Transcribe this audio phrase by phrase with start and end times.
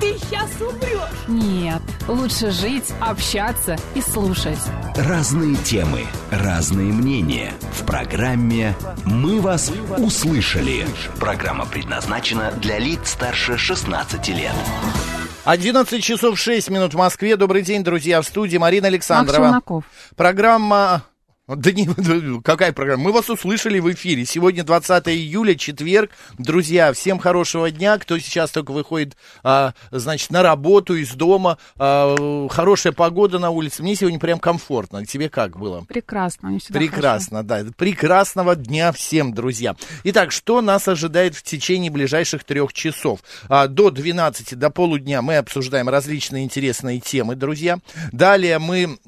[0.00, 1.28] ты сейчас умрешь.
[1.28, 4.58] Нет, лучше жить, общаться и слушать.
[4.96, 7.52] Разные темы, разные мнения.
[7.78, 8.74] В программе
[9.04, 10.86] «Мы вас услышали».
[11.18, 14.54] Программа предназначена для лиц старше 16 лет.
[15.44, 17.36] 11 часов 6 минут в Москве.
[17.36, 19.38] Добрый день, друзья, в студии Марина Александрова.
[19.38, 19.84] Макс Челноков.
[20.16, 21.02] Программа...
[21.56, 21.88] Да не,
[22.44, 23.04] какая программа?
[23.04, 24.24] Мы вас услышали в эфире.
[24.24, 26.10] Сегодня 20 июля, четверг.
[26.38, 27.98] Друзья, всем хорошего дня.
[27.98, 31.58] Кто сейчас только выходит, а, значит, на работу из дома.
[31.76, 33.82] А, хорошая погода на улице.
[33.82, 35.04] Мне сегодня прям комфортно.
[35.04, 35.84] Тебе как было?
[35.88, 36.56] Прекрасно.
[36.72, 37.64] Прекрасно, да.
[37.76, 39.74] Прекрасного дня всем, друзья.
[40.04, 43.20] Итак, что нас ожидает в течение ближайших трех часов?
[43.48, 47.80] А, до 12, до полудня мы обсуждаем различные интересные темы, друзья.
[48.12, 48.98] Далее мы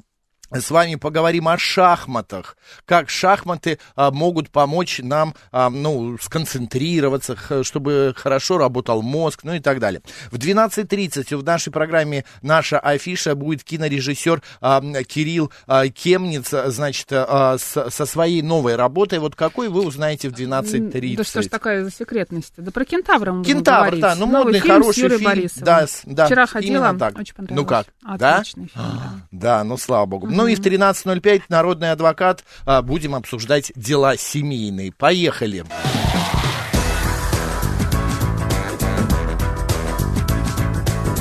[0.61, 7.65] с вами поговорим о шахматах, как шахматы а, могут помочь нам, а, ну, сконцентрироваться, х-
[7.65, 10.03] чтобы хорошо работал мозг, ну и так далее.
[10.31, 17.57] В 12.30 в нашей программе наша афиша будет кинорежиссер а, Кирилл а, Кемниц, значит, а,
[17.59, 19.19] с- со своей новой работой.
[19.19, 21.17] Вот какой вы узнаете в 12.30.
[21.17, 22.55] Да что ж такая за секретность?
[22.57, 24.01] Да про кентавра мы Кентавр, говорить.
[24.01, 25.31] да, ну Новый модный, фильм хороший с Юрой фильм.
[25.31, 25.65] Борисовым.
[25.65, 27.19] Да, да, Вчера ходила, так.
[27.19, 27.69] очень Ну понравилось.
[28.03, 28.37] как, да?
[28.37, 29.13] Отличный фильм, да.
[29.33, 30.27] Да, ну слава богу.
[30.43, 32.43] Ну и в 13.05 народный адвокат.
[32.67, 34.91] а, будем обсуждать дела семейные.
[34.91, 35.65] Поехали.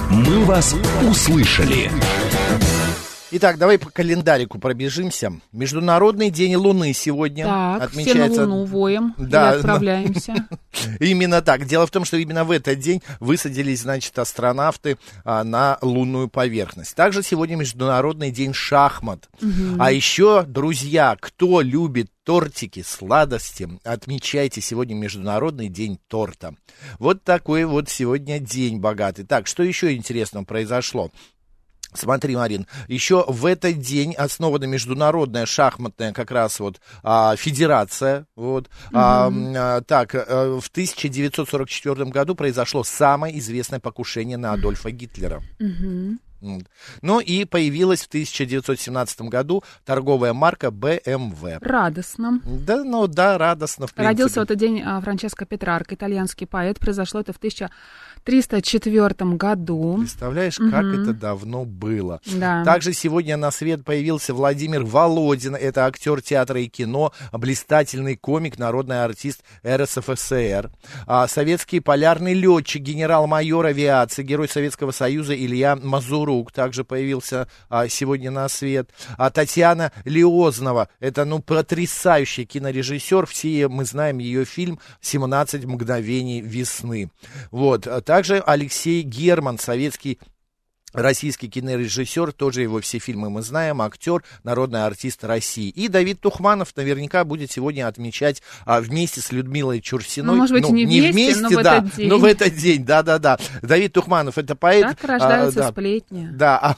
[0.10, 0.74] «Мы вас
[1.08, 1.92] услышали».
[3.34, 5.32] Итак, давай по календарику пробежимся.
[5.54, 8.42] Международный день Луны сегодня Так, все на отмечается.
[8.42, 10.48] Луну воем Да, и отправляемся.
[11.00, 11.66] Именно так.
[11.66, 16.94] Дело в том, что именно в этот день высадились, значит, астронавты а, на лунную поверхность.
[16.94, 19.30] Также сегодня Международный день шахмат.
[19.80, 26.56] А еще, друзья, кто любит тортики, сладости, отмечайте сегодня Международный день торта.
[27.00, 29.26] Вот такой вот сегодня день богатый.
[29.26, 31.12] Так, что еще интересного произошло?
[31.94, 38.28] Смотри, Марин, еще в этот день основана международная шахматная как раз вот а, федерация.
[38.36, 38.70] Вот.
[38.94, 45.42] М, а, так, э, в 1944 году произошло самое известное покушение на Адольфа Гитлера.
[45.60, 46.20] М.
[47.02, 51.58] Ну и появилась в 1917 году торговая марка BMW.
[51.62, 52.42] Радостно.
[52.46, 54.10] Да, ну да, радостно, в принципе.
[54.10, 56.80] Родился в этот день а, Франческо Петрарко, итальянский поэт.
[56.80, 59.98] Произошло это в 1304 году.
[60.00, 62.20] Представляешь, как это давно было.
[62.26, 62.64] Да.
[62.64, 65.56] Также сегодня на свет появился Владимир Володин.
[65.56, 70.72] Это актер театра и кино, блистательный комик, народный артист РСФСР.
[71.06, 75.76] А, советский полярный летчик, генерал-майор авиации, герой Советского Союза Илья
[76.32, 78.90] Мазурук также появился а, сегодня на свет.
[79.18, 83.26] А Татьяна Лиознова, это, ну, потрясающий кинорежиссер.
[83.26, 87.12] Все мы знаем ее фильм «17 мгновений весны».
[87.52, 87.86] Вот.
[87.88, 90.20] А Также Алексей Герман, советский
[90.94, 95.70] Российский кинорежиссер, тоже его все фильмы мы знаем, актер, народный артист России.
[95.70, 100.28] И Давид Тухманов наверняка будет сегодня отмечать а, вместе с Людмилой Чурсиной.
[100.28, 102.10] Ну, может быть, не вместе, но в да, этот день.
[102.10, 103.38] но в этот день, да-да-да.
[103.62, 104.98] Давид Тухманов это поэт.
[104.98, 105.72] Так рождаются а, да.
[105.72, 106.30] сплетни.
[106.32, 106.78] Да,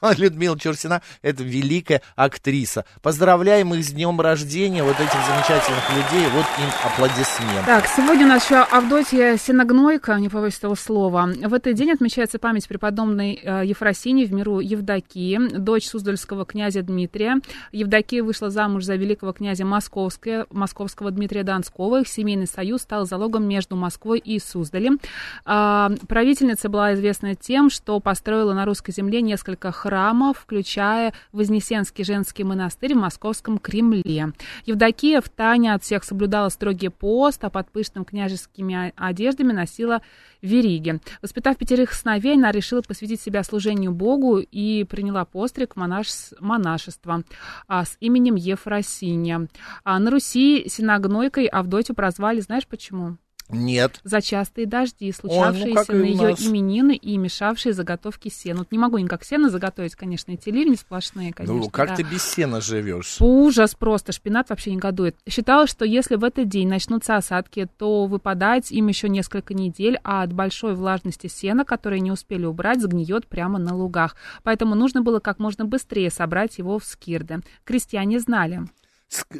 [0.00, 2.84] а Людмила Чурсина это великая актриса.
[3.02, 7.66] Поздравляем их с днем рождения, вот этих замечательных людей, вот им аплодисменты.
[7.66, 11.28] Так, сегодня у нас еще Авдотья Синогнойка, не этого слова.
[11.42, 17.40] В этот день отмечается память преподобной Ефросинии в миру Евдокии, дочь Суздальского князя Дмитрия.
[17.72, 22.00] Евдокия вышла замуж за великого князя Московского, московского Дмитрия Донского.
[22.00, 24.98] Их семейный союз стал залогом между Москвой и Суздалем.
[25.44, 32.44] А, правительница была известна тем, что построила на русской земле несколько храмов, включая Вознесенский женский
[32.44, 34.32] монастырь в Московском Кремле.
[34.64, 40.02] Евдокия в тайне от всех соблюдала строгий пост, а под пышным княжескими одеждами носила
[40.42, 41.00] вериги.
[41.22, 47.22] Воспитав пятерых сыновей, она решила посвятить себя служению Богу и приняла постриг монаш- монашества
[47.68, 49.48] а, с именем Ефросинья.
[49.84, 53.18] А на Руси синагнойкой Авдотью прозвали, знаешь почему?
[53.48, 54.00] Нет.
[54.04, 56.46] за частые дожди, ну, случавшиеся как и на ее нас.
[56.46, 58.60] именины и мешавшие заготовке сена.
[58.60, 61.54] Вот не могу никак сено заготовить, конечно, эти лильни сплошные, конечно.
[61.54, 61.96] ну, как да.
[61.96, 63.16] ты без сена живешь?
[63.20, 65.16] Ужас просто, шпинат вообще негодует.
[65.28, 70.22] Считалось, что если в этот день начнутся осадки, то выпадать им еще несколько недель, а
[70.22, 74.16] от большой влажности сена, которые не успели убрать, сгниет прямо на лугах.
[74.42, 77.40] Поэтому нужно было как можно быстрее собрать его в скирды.
[77.64, 78.66] Крестьяне знали.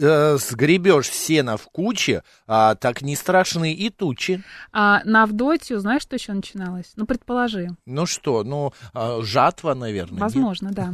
[0.01, 4.43] Э, Сгребешь сено в куче, а, так не страшны и тучи.
[4.73, 6.93] А на Авдотью, знаешь, что еще начиналось?
[6.95, 7.71] Ну, предположи.
[7.85, 10.13] Ну что, ну, а, жатва, наверное.
[10.15, 10.21] нет?
[10.21, 10.91] Возможно, да.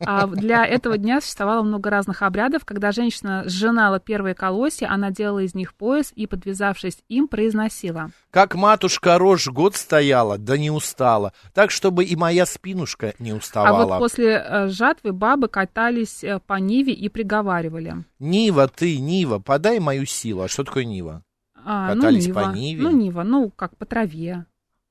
[0.00, 2.64] А для этого дня существовало много разных обрядов.
[2.64, 8.10] Когда женщина сжинала первые колосья, она делала из них пояс и, подвязавшись им, произносила.
[8.30, 13.36] Как матушка рожь год стояла, да не устала, так, чтобы и моя спинушка не А
[13.36, 13.84] уставала.
[13.84, 18.05] вот после э, жатвы бабы катались э, по Ниве и приговаривали.
[18.18, 20.42] Нива, ты, Нива, подай мою силу.
[20.42, 21.22] А что такое Нива?
[21.64, 22.52] А, Катались ну, по Нива.
[22.54, 22.82] Ниве?
[22.82, 24.46] Ну, Нива, ну, как по траве.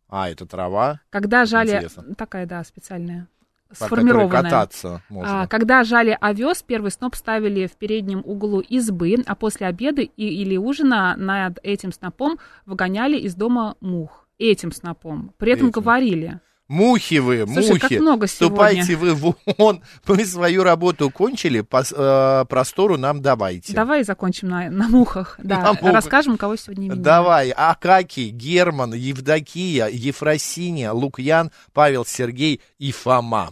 [0.07, 1.71] А, это трава, Когда жали...
[1.71, 2.15] интересно.
[2.15, 3.27] Такая, да, специальная.
[3.69, 4.43] по Сформированная.
[4.43, 5.41] кататься можно.
[5.43, 10.09] А, когда жали овес, первый сноп ставили в переднем углу избы, а после обеда и,
[10.15, 14.27] или ужина над этим снопом выгоняли из дома мух.
[14.37, 15.33] Этим снопом.
[15.37, 15.81] При этом Этим.
[15.81, 16.39] говорили.
[16.67, 17.79] Мухи вы, Слушай, мухи.
[17.79, 19.83] как много Ступайте вы вон.
[20.07, 23.73] Мы свою работу кончили, пос- э, простору нам давайте.
[23.73, 25.39] Давай закончим на, на мухах.
[25.43, 25.93] Да, На мухах.
[25.93, 27.03] расскажем, кого сегодня именины.
[27.03, 33.51] Давай, Акакий, Герман, Евдокия, Ефросиния, Лукьян, Павел, Сергей и Фома.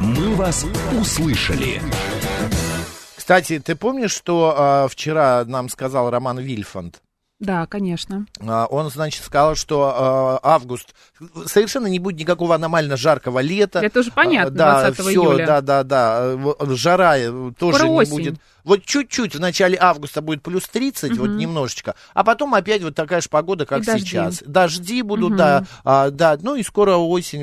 [0.00, 0.64] «Мы вас
[1.00, 1.80] услышали».
[3.16, 7.00] Кстати, ты помнишь, что э, вчера нам сказал Роман Вильфанд?
[7.42, 8.24] Да, конечно.
[8.40, 10.94] А, Он, значит, сказал, что э, август
[11.46, 13.80] совершенно не будет никакого аномально жаркого лета.
[13.80, 15.46] Это уже понятно, А, да, 20 всё, июля.
[15.46, 16.54] Да, да, да.
[16.76, 18.12] Жара э, тоже Скоро не осень.
[18.12, 18.34] будет.
[18.62, 23.20] Вот чуть-чуть в начале августа будет плюс 30, вот немножечко, а потом опять вот такая
[23.20, 24.06] же погода, как И дожди.
[24.06, 24.40] сейчас.
[24.46, 27.40] Дожди будут, да, а, да, ну и скоро осень.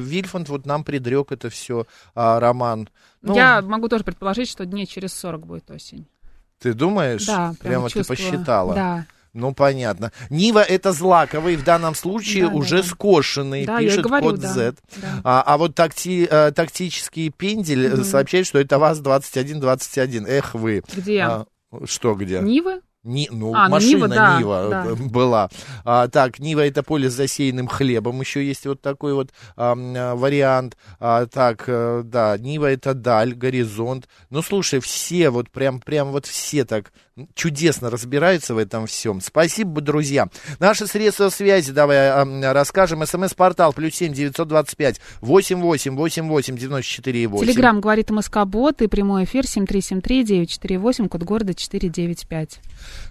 [0.00, 2.88] Вильфанд вот нам предрек это все, Роман.
[3.20, 6.06] Ну, Я могу тоже предположить, что дней через 40 будет осень.
[6.60, 7.26] Ты думаешь?
[7.26, 8.16] Да, прямо Прямо ты чувствую.
[8.16, 8.74] посчитала.
[8.74, 9.06] Да.
[9.34, 10.12] Ну, понятно.
[10.30, 12.88] Нива это злаковый, в данном случае Да, уже да.
[12.88, 14.74] скошенный, Да, пишет говорю, код да, Z.
[14.96, 15.20] да.
[15.24, 20.24] А, а вот такти, э, тактический пендель э, сообщает, что это ВАЗ-2121.
[20.28, 20.82] Эх вы.
[20.94, 21.22] Где?
[21.22, 21.46] А,
[21.84, 22.40] что где?
[22.40, 22.80] Нивы?
[23.02, 24.86] Ни- ну, А, ну, машина Нива, да, Нива да.
[24.86, 25.50] э, была.
[25.84, 28.20] А, так, Нива это поле с засеянным хлебом.
[28.20, 29.74] Еще есть вот такой вот а,
[30.14, 30.76] вариант.
[31.00, 34.08] А, так, да, Нива это даль, горизонт.
[34.30, 36.92] Ну, слушай, все вот прям, прям вот все так
[37.34, 39.20] чудесно разбираются в этом всем.
[39.20, 40.28] Спасибо, друзья.
[40.58, 43.06] Наши средства связи, давай ам, расскажем.
[43.06, 47.46] СМС-портал плюс семь девятьсот двадцать пять восемь восемь восемь восемь девяносто четыре восемь.
[47.46, 52.60] Телеграмм говорит МСК-бот и прямой эфир 7373948, код города 495.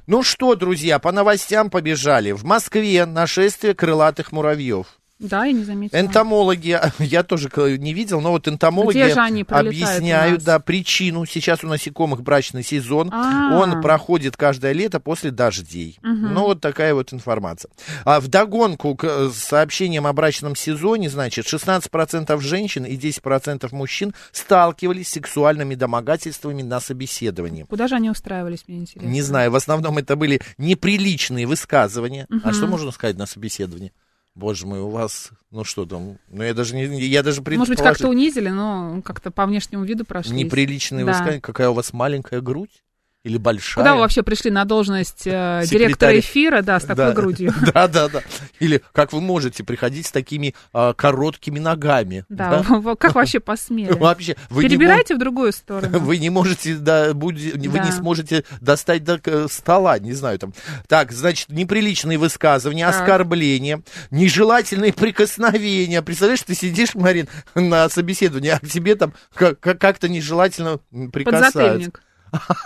[0.08, 2.32] Ну что, друзья, по новостям побежали.
[2.32, 4.88] В Москве нашествие крылатых муравьев.
[5.24, 6.00] Да, я не заметила.
[6.00, 7.50] Энтомологи, я тоже
[7.80, 11.26] не видел, но вот энтомологи они объясняют, да, причину.
[11.26, 13.58] Сейчас у насекомых брачный сезон, А.
[13.58, 15.98] он проходит каждое лето после дождей.
[16.02, 17.72] Ну, вот такая вот информация.
[18.06, 25.08] А вдогонку к э, сообщениям о брачном сезоне, значит, 16% женщин и 10% мужчин сталкивались
[25.08, 27.64] с сексуальными домогательствами на собеседовании.
[27.64, 29.10] Куда же они устраивались, мне интересно?
[29.10, 32.28] Не знаю, в основном это были неприличные высказывания.
[32.44, 33.94] А что можно сказать на собеседовании?
[34.36, 37.84] Боже мой, у вас, ну что там, ну я даже не, я даже Может быть,
[37.84, 40.36] как-то унизили, но как-то по внешнему виду прошли.
[40.36, 41.12] Неприличные Да.
[41.12, 42.83] высказывания, какая у вас маленькая грудь
[43.24, 43.84] или большая.
[43.84, 47.12] Куда вы вообще пришли на должность э, директора эфира, да, с такой Да.
[47.14, 47.54] грудью?
[47.74, 48.22] Да, да, да.
[48.60, 52.26] Или как вы можете приходить с такими а, короткими ногами?
[52.28, 53.94] Да, в- как вообще посмели?
[53.94, 56.00] Вообще, вы не Перебирайте в другую сторону.
[56.04, 57.86] Вы не можете, да, будь- вы Да.
[57.86, 60.54] не сможете достать до э, стола, не знаю там.
[60.88, 63.02] Так, значит, неприличные высказывания, Так.
[63.02, 66.02] оскорбления, нежелательные прикосновения.
[66.02, 70.80] Представляешь, ты сидишь, Марин, на собеседовании, а к тебе там как- как- как-то нежелательно
[71.14, 71.52] прикасаются.
[71.60, 72.02] Подзатыльник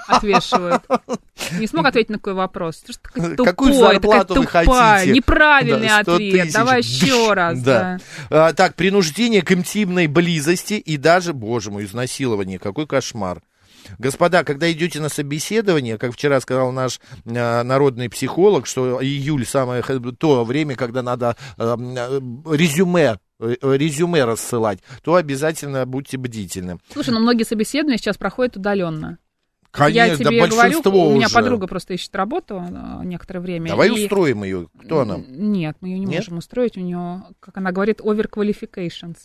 [0.07, 0.83] отвешивают.
[1.59, 2.77] Не смог ответить на такой вопрос.
[2.77, 5.15] Ты такой тупой, Какую зарплату такая вы тупая, хотите?
[5.15, 6.51] неправильный Да, 100 ответ.
[6.53, 7.61] Давай еще раз.
[7.61, 7.99] Да.
[8.29, 8.47] да.
[8.47, 12.59] А, так, принуждение к интимной близости и даже, боже мой, изнасилование.
[12.59, 13.41] Какой кошмар.
[13.99, 19.81] Господа, когда идете на собеседование, как вчера сказал наш э, народный психолог, что июль самое
[19.83, 22.19] то время, когда надо э, э,
[22.53, 26.79] резюме э, резюме рассылать, то обязательно будьте бдительны.
[26.91, 29.19] Слушай, ну многие собеседования сейчас проходят удаленно.
[29.71, 30.81] Конечно, Я тебе да говорю,
[31.11, 31.35] у меня уже.
[31.35, 33.69] подруга просто ищет работу э, некоторое время.
[33.69, 34.67] Давай и- устроим ее.
[34.83, 35.17] Кто она?
[35.27, 36.15] Нет, мы ее не Нет?
[36.21, 36.77] можем устроить.
[36.77, 39.17] У нее, как она говорит, overqualifications.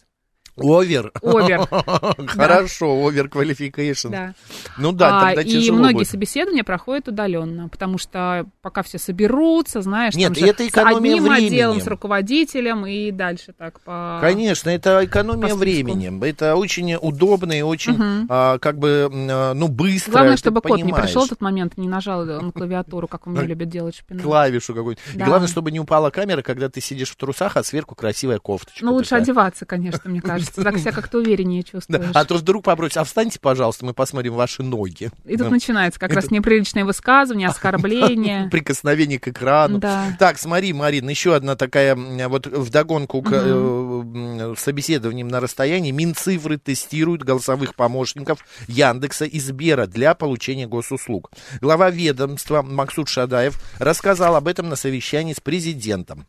[0.57, 1.13] Овер.
[1.23, 1.61] Овер.
[2.29, 4.11] Хорошо, овер qualification.
[4.11, 4.35] Да.
[4.79, 6.09] Ну да, А, тогда и тяжело многие будет.
[6.09, 11.33] собеседования проходят удаленно, потому что пока все соберутся, знаешь, Нет, там это с экономия одним
[11.33, 11.81] отделом, времени.
[11.81, 14.19] с руководителем и дальше так по...
[14.21, 16.27] Конечно, это экономия по времени.
[16.29, 20.13] Это очень удобно и очень, а, как бы, а, ну, быстро.
[20.13, 21.07] Главное, чтобы кот не понимаешь.
[21.07, 24.23] пришел в тот момент, не нажал на клавиатуру, как у меня любят делать шпинат.
[24.23, 25.03] клавишу какую-нибудь.
[25.15, 25.25] И Да.
[25.27, 28.85] главное, чтобы не упала камера, когда ты сидишь в трусах, а сверху красивая кофточка.
[28.85, 29.23] Ну, лучше такая.
[29.23, 30.42] одеваться, конечно, мне кажется.
[30.55, 32.11] Так себя как-то увереннее Да, чувствуешь.
[32.15, 35.11] А то вдруг попросить, а встаньте, пожалуйста, мы посмотрим ваши ноги.
[35.25, 38.49] И тут Ну, начинается как Это- раз неприличное высказывание, оскорбление.
[38.51, 39.79] Прикосновение к экрану.
[39.79, 40.17] Да.
[40.19, 41.95] Так, смотри, Марин, еще одна такая,
[42.29, 45.91] вот вдогонку к э, собеседованиям на расстоянии.
[45.91, 51.31] Минцифры тестируют голосовых помощников Яндекса и Сбера для получения госуслуг.
[51.61, 56.27] Глава ведомства Максут Шадаев рассказал об этом на совещании с президентом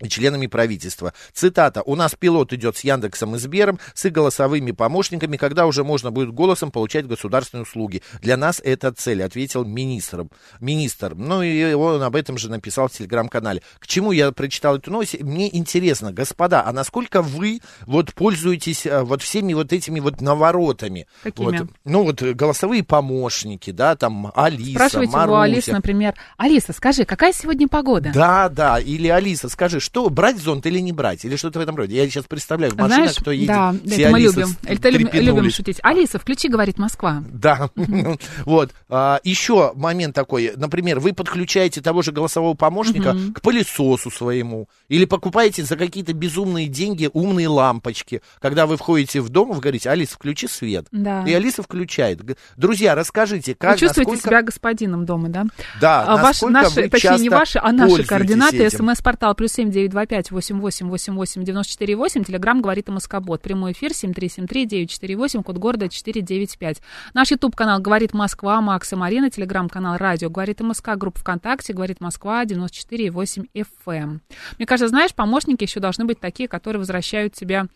[0.00, 1.12] и членами правительства.
[1.32, 1.82] Цитата.
[1.82, 6.10] «У нас пилот идет с Яндексом и Сбером, с их голосовыми помощниками, когда уже можно
[6.10, 8.02] будет голосом получать государственные услуги.
[8.20, 10.26] Для нас это цель», ответил министр.
[10.60, 11.14] Министр.
[11.14, 13.62] Ну и он об этом же написал в телеграм-канале.
[13.78, 15.20] К чему я прочитал эту новость?
[15.20, 21.06] Мне интересно, господа, а насколько вы вот пользуетесь э, вот всеми вот этими вот наворотами?
[21.22, 21.58] Какими?
[21.58, 25.42] Вот, ну вот голосовые помощники, да, там Алиса, Спрашивайте у Маруся.
[25.42, 28.10] Алисы, например, Алиса, скажи, какая сегодня погода?
[28.14, 28.78] Да, да.
[28.78, 31.24] Или Алиса, скажи, что брать зонт или не брать?
[31.24, 31.96] Или что-то в этом роде.
[31.96, 33.48] Я сейчас представляю, машина, Знаешь, кто едет.
[33.48, 34.48] да, все это мы любим.
[34.64, 35.78] Это любим, шутить.
[35.82, 37.24] Алиса, включи, говорит Москва.
[37.32, 37.70] Да,
[38.44, 38.72] вот.
[38.90, 40.52] А, еще момент такой.
[40.56, 44.68] Например, вы подключаете того же голосового помощника к пылесосу своему.
[44.88, 48.20] Или покупаете за какие-то безумные деньги умные лампочки.
[48.40, 50.86] Когда вы входите в дом, вы говорите, Алиса, включи свет.
[50.92, 51.24] Да.
[51.26, 52.20] И Алиса включает.
[52.58, 54.28] Друзья, расскажите, как, Вы чувствуете насколько...
[54.28, 55.46] себя господином дома, да?
[55.80, 58.68] Да, А наши, вы точнее, не ваши, а наши координаты.
[58.68, 62.24] СМС-портал плюс семь девять два пять восемь восемь восемь восемь девяносто четыре восемь.
[62.24, 63.40] Телеграмм говорит МСК-бот.
[63.42, 65.44] Прямой эфир семь три семь три девять четыре восемь.
[65.44, 66.80] Код города четыре девять пять.
[67.14, 69.30] Наш YouTube-канал «Говорит Москва», Макс и Марина.
[69.30, 70.96] Телеграм-канал «Радио говорит МСК».
[70.96, 74.18] Группа ВКонтакте «Говорит Москва» 94,8 FM.
[74.58, 77.66] Мне кажется, знаешь, помощники еще должны быть такие, которые возвращают тебя...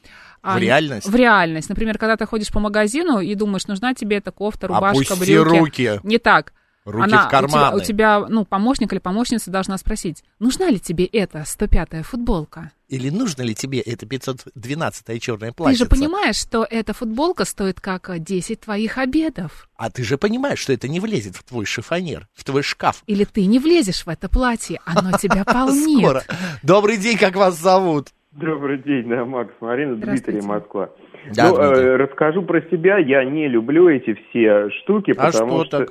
[0.43, 1.09] а, В реальность?
[1.09, 1.69] В реальность.
[1.69, 5.59] Например, когда ты ходишь по магазину и думаешь, нужна тебе эта кофта, рубашка, Опусти брюки.
[5.59, 6.01] руки.
[6.03, 6.53] Не так.
[6.85, 7.77] Руки Она, в карманы.
[7.77, 12.03] У тебя, у тебя, ну, помощник или помощница должна спросить, нужна ли тебе эта 105-я
[12.03, 12.73] футболка?
[12.89, 15.85] Или нужно ли тебе это 512-я черная платьице?
[15.87, 19.69] Ты же понимаешь, что эта футболка стоит как э, 10 твоих обедов.
[19.77, 23.03] А ты же понимаешь, что это не влезет в твой шифонер, в твой шкаф.
[23.07, 26.01] Или ты не влезешь в это платье, оно тебя полнит.
[26.05, 26.23] Скоро.
[26.63, 28.09] Добрый день, как вас зовут?
[28.33, 29.95] Добрый день, да, Макс, Марина.
[29.97, 30.91] Дмитрий, Москва.
[31.35, 31.83] Да, ну, Дмитрий.
[31.87, 32.99] э, расскажу про себя.
[32.99, 35.91] Я не люблю эти все штуки, А потому что так?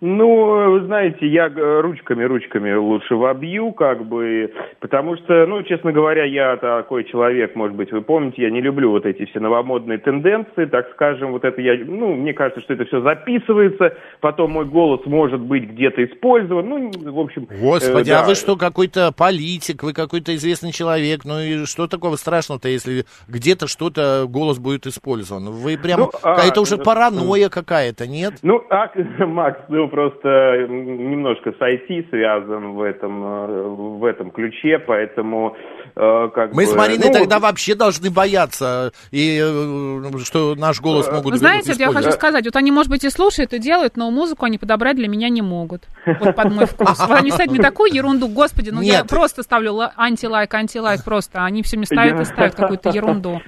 [0.00, 5.92] Ну, вы знаете, я э, ручками, ручками лучше вобью, как бы, потому что, ну, честно
[5.92, 9.98] говоря, я такой человек, может быть, вы помните, я не люблю вот эти все новомодные
[9.98, 14.66] тенденции, так скажем, вот это я, ну, мне кажется, что это все записывается, потом мой
[14.66, 17.46] голос может быть где-то использован, ну, в общем...
[17.60, 18.26] Господи, э, а да.
[18.26, 23.66] вы что, какой-то политик, вы какой-то известный человек, ну и что такого страшного-то, если где-то
[23.66, 25.50] что-то, голос будет использован?
[25.50, 28.34] Вы прям, Ну, а, это уже паранойя какая-то, нет?
[28.42, 28.90] Ну, а,
[29.26, 33.62] Макс, ну просто немножко с IT связан в этом, э,
[33.98, 35.56] в этом ключе, поэтому
[35.94, 36.66] э, как Мы бы...
[36.66, 41.72] с Мариной ну, тогда вообще должны бояться, и, э, что наш голос могут Вы знаете,
[41.72, 44.58] вот я хочу сказать, вот они, может быть, и слушают, и делают, но музыку они
[44.58, 45.84] подобрать для меня не могут.
[46.20, 46.98] Вот под мой вкус.
[46.98, 51.44] Вот Они ставят мне такую ерунду, господи, ну я просто ставлю ла- антилайк, антилайк просто.
[51.44, 53.40] Они все мне ставят Я- и ставят какую-то ерунду.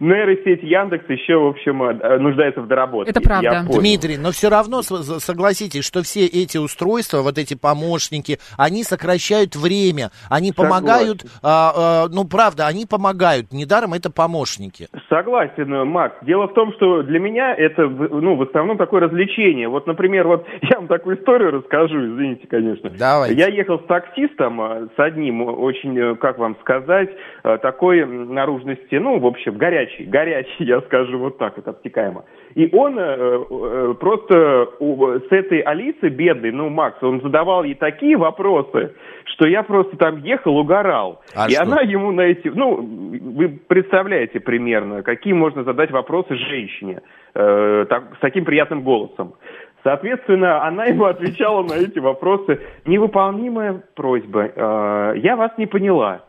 [0.00, 3.10] Нейросеть Яндекс еще, в общем, э, нуждается в доработке.
[3.10, 3.66] Это правда.
[3.68, 10.10] Дмитрий, но все равно согласитесь, что все эти устройства, вот эти помощники, они сокращают время,
[10.28, 14.88] они помогают, а, а, ну правда, они помогают, недаром это помощники.
[15.08, 16.16] Согласен, Макс.
[16.22, 19.68] Дело в том, что для меня это, ну, в основном такое развлечение.
[19.68, 22.90] Вот, например, вот я вам такую историю расскажу, извините, конечно.
[22.90, 23.36] Давайте.
[23.36, 27.10] Я ехал с таксистом, э, с одним, очень, э, как вам сказать,
[27.44, 32.24] э, такой наружности, ну, в общем, горячий, горячий, я скажу вот так вот, обтекаемо.
[32.56, 33.02] И он э,
[33.50, 38.94] э, просто у- с этой Алисы бедной, ну, Макс, он задавал ей такие вопросы,
[39.26, 41.20] что я просто там ехал, угорал.
[41.36, 41.64] А и что?
[41.64, 42.76] она ему на эти, ну,
[43.36, 47.02] вы представляете примерно, какие можно задать вопросы женщине
[47.34, 49.34] э, так- с таким приятным голосом.
[49.84, 52.58] Соответственно, она ему отвечала на эти вопросы.
[52.86, 54.50] Невыполнимая просьба.
[54.56, 56.22] Э, я вас не поняла.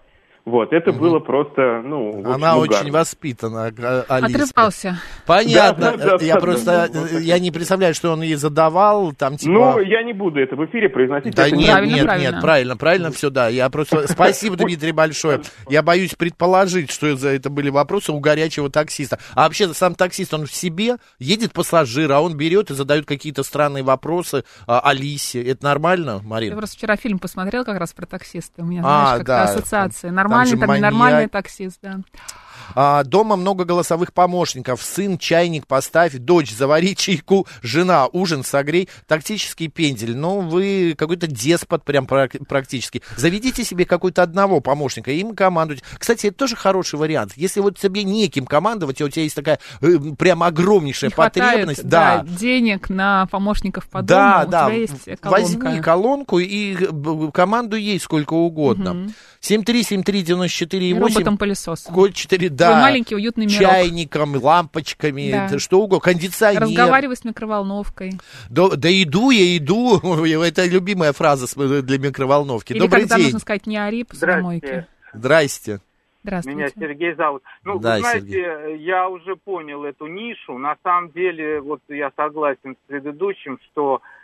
[0.48, 2.92] Вот, это было просто, ну, в Она общем, очень угарно.
[3.00, 4.44] воспитана, а- Алиска.
[4.44, 4.98] Отрывался.
[5.26, 5.92] Понятно.
[5.92, 7.20] Да, да, да, я да, просто, да, да.
[7.20, 9.52] я не представляю, что он ей задавал, там типа...
[9.52, 11.36] Ну, я не буду это в эфире произносить.
[11.36, 12.32] Да нет, Правильно, нет, правильно.
[12.32, 13.50] нет, правильно, правильно все, да.
[13.50, 14.08] Я просто...
[14.12, 15.42] Спасибо, Дмитрий, большое.
[15.68, 19.20] Я боюсь предположить, что за это были вопросы у горячего таксиста.
[19.36, 23.44] А вообще, сам таксист, он в себе едет пассажир, а он берет и задает какие-то
[23.44, 25.44] странные вопросы а, Алисе.
[25.44, 26.56] Это нормально, Я Марина?
[26.56, 28.62] просто вчера фильм посмотрел как раз про таксиста.
[28.62, 29.44] У меня, А, знаешь, как-то да.
[29.44, 30.10] ассоциации.
[30.37, 30.92] Там Нормальный, же там, маньяк.
[30.92, 32.00] ненормальный таксист, да.
[32.76, 34.82] А, дома много голосовых помощников.
[34.82, 38.90] Сын, чайник поставь, дочь, завари чайку, жена, ужин согрей.
[39.08, 40.16] Тактический пендель.
[40.16, 43.02] Ну, вы какой-то деспот прям прак- практически.
[43.16, 45.84] Заведите себе какой-то одного помощника, им командуйте.
[45.98, 47.34] Кстати, это тоже хороший вариант.
[47.36, 51.52] Если вот тебе неким командовать, и у тебя есть такая э, прям огромнейшая Не хватает,
[51.52, 54.66] потребность, да, да, денег на помощников по да, дому, да.
[54.66, 55.30] у тебя есть колонка.
[55.30, 59.10] Возьми колонку и э, команду ей сколько угодно.
[59.42, 60.78] 7373948.
[60.78, 61.94] И роботом-пылесосом.
[61.94, 62.82] Код 4, Твой да.
[62.82, 63.60] маленький уютный мирок.
[63.60, 65.60] Чайником, лампочками, Да.
[65.60, 66.62] что угодно, кондиционер.
[66.62, 68.14] Разговаривай с микроволновкой.
[68.50, 69.98] Да, да иду я, иду.
[70.44, 71.48] Это любимая фраза
[71.82, 72.74] для микроволновки.
[72.74, 73.26] Или Добрый когда день.
[73.26, 74.88] нужно сказать не ори посудомойке.
[75.14, 75.80] Здрасте.
[76.24, 76.58] Здравствуйте.
[76.58, 77.44] Меня Сергей зовут.
[77.64, 78.84] Ну, Да, вы знаете, Сергей.
[78.84, 80.58] я уже понял эту нишу.
[80.58, 84.17] На самом деле, вот я согласен с предыдущим, что э,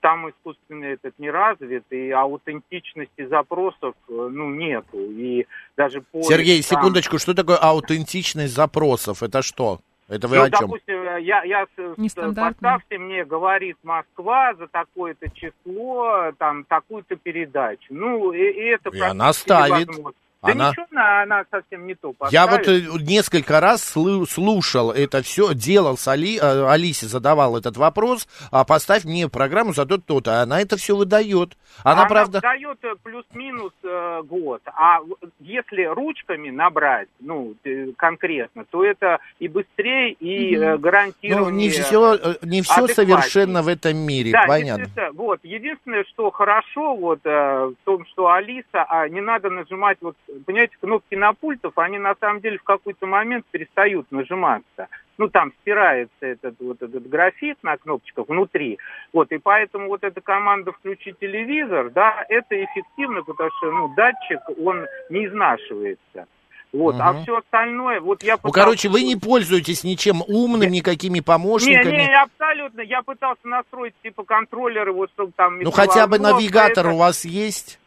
[0.00, 4.98] там искусственный этот не развит, и аутентичности запросов, э, ну, нету.
[4.98, 5.46] И
[5.76, 6.22] даже по...
[6.22, 9.22] Сергей, там- секундочку, что такое аутентичность запросов?
[9.22, 9.80] Это что?
[10.08, 10.60] Это вы ну, о чем?
[10.62, 12.52] допустим, я, я Нестандартно.
[12.52, 17.86] поставьте мне, говорит Москва за такое-то число, там, такую-то передачу.
[17.90, 19.88] Ну, и, и это И она ставит.
[19.88, 20.18] невозможно.
[20.42, 25.22] Да Она- ничего, она, она совсем не то Я вот э, несколько раз слушал это
[25.22, 30.02] все, делал с Али, э, Алисе, задавал этот вопрос, а поставь мне программу за то-то,
[30.06, 31.58] то-то, а она это все выдает.
[31.84, 32.40] Она, правда...
[32.40, 35.00] дает э, плюс-минус э, год, а
[35.40, 37.54] если ручками набрать, ну,
[37.98, 41.52] конкретно, то это и быстрее, и Ну, гарантированнее.
[41.52, 44.86] не все, не все совершенно в этом мире, Да, понятно.
[45.12, 45.40] вот.
[45.42, 50.76] Единственное, что хорошо вот э, в том, что Алиса, а не надо нажимать, вот, понимаете,
[50.80, 54.88] кнопки на пультах, они на самом деле в какой-то момент перестают нажиматься.
[55.18, 58.78] Ну, там стирается этот вот этот графит на кнопочках внутри.
[59.12, 64.40] Вот, и поэтому вот эта команда «включи телевизор», да, это эффективно, потому что, ну, датчик,
[64.64, 66.26] он не изнашивается.
[66.72, 67.22] Вот, а Мгм.
[67.22, 71.96] все остальное, вот я Ну, пытался- короче, вы не пользуетесь ничем умным, никакими не, помощниками.
[71.96, 72.80] не, абсолютно.
[72.82, 75.58] Я пытался настроить типа контроллеры, вот чтобы там...
[75.60, 77.79] Ну, хотя бы навигатор это- у вас есть?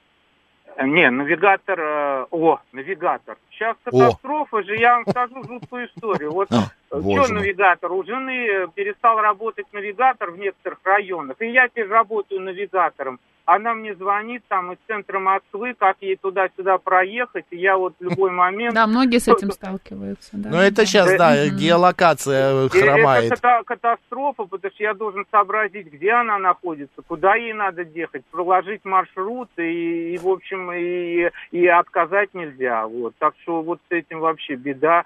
[0.82, 1.80] Не, навигатор...
[1.80, 3.38] э, О, навигатор.
[3.52, 6.32] Сейчас катастрофа же, я вам скажу жуткую историю.
[6.32, 7.42] Вот А, что боже мой.
[7.42, 7.92] навигатор?
[7.92, 11.40] У жены э, перестал работать навигатор в некоторых районах.
[11.42, 13.20] И я теперь работаю навигатором.
[13.46, 17.46] Она мне звонит там из центра Москвы, как ей туда-сюда проехать.
[17.52, 18.74] И я вот в любой момент...
[18.74, 20.30] Да, многие с этим сталкиваются.
[20.34, 23.34] Да, Ну, это сейчас, да, геолокация И хромает.
[23.34, 28.24] Это ката- катастрофа, потому что я должен сообразить, где она находится, куда ей надо ехать,
[28.32, 32.88] проложить маршрут и, и, в общем, и, и отказать нельзя.
[32.88, 33.14] Вот.
[33.20, 35.04] Так что вот с этим вообще беда.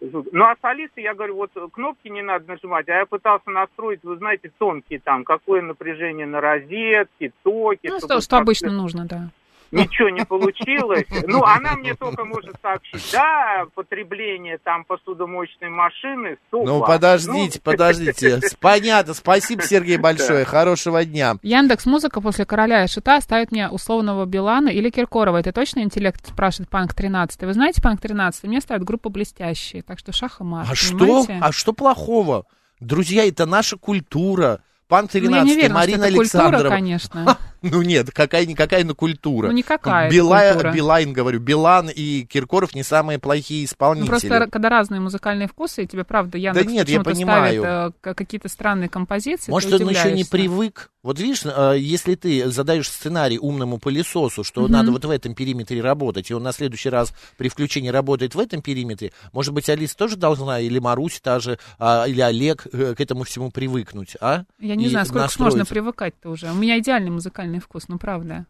[0.00, 4.02] Ну, а с Алисой, я говорю, вот кнопки не надо нажимать, а я пытался настроить,
[4.02, 7.88] вы знаете, тонкие там, какое напряжение на розетке, токи.
[7.88, 9.30] Ну, что, что обычно нужно, да.
[9.70, 11.06] Ничего не получилось.
[11.30, 17.70] Ну, она мне только может сообщить, да, потребление там посудомоечной машины 100 Ну, подождите, Ну,
[17.72, 18.40] подождите.
[18.60, 20.44] Понятно, спасибо, Сергей, большое.
[20.44, 21.36] Хорошего дня.
[21.42, 25.36] Яндекс Музыка после короля и шута ставит мне условного Билана или Киркорова.
[25.36, 27.42] Это точно интеллект, спрашивает Панк 13.
[27.42, 28.44] Вы знаете Панк 13?
[28.44, 29.82] Мне ставят группу блестящие.
[29.82, 30.66] Так что шах и мат.
[30.70, 30.96] А что?
[30.98, 31.38] понимаете?
[31.40, 32.44] А что плохого?
[32.80, 34.62] Друзья, это наша культура.
[34.88, 36.74] Пан Ну, я 13, не уверена, Марина что это культура, Александрова.
[36.74, 37.38] конечно.
[37.70, 39.48] Ну нет, какая-никакая, но культура.
[39.48, 40.72] Ну, никакая Билай- культура.
[40.72, 44.08] Билайн, говорю, Билан и Киркоров не самые плохие Ну, исполнители.
[44.08, 47.62] просто когда разные музыкальные вкусы, и тебе, правда, Яндекс нет, я понимаю.
[47.62, 50.90] ставит э, какие-то странные композиции, Может, он еще не привык.
[51.02, 54.72] Вот видишь, э, если ты задаешь сценарий умному пылесосу, что Мгм.
[54.72, 58.38] надо вот в этом периметре работать, и он на следующий раз при включении работает в
[58.38, 62.94] этом периметре, может быть, Алиса тоже должна, или Марусь та же, а, или Олег э,
[62.94, 64.44] к этому всему привыкнуть, а?
[64.58, 65.74] Я не И знаю, сколько ж можно настроиться.
[65.74, 66.50] привыкать-то уже.
[66.50, 68.46] У меня идеальный музыкальный вкус, ну правда.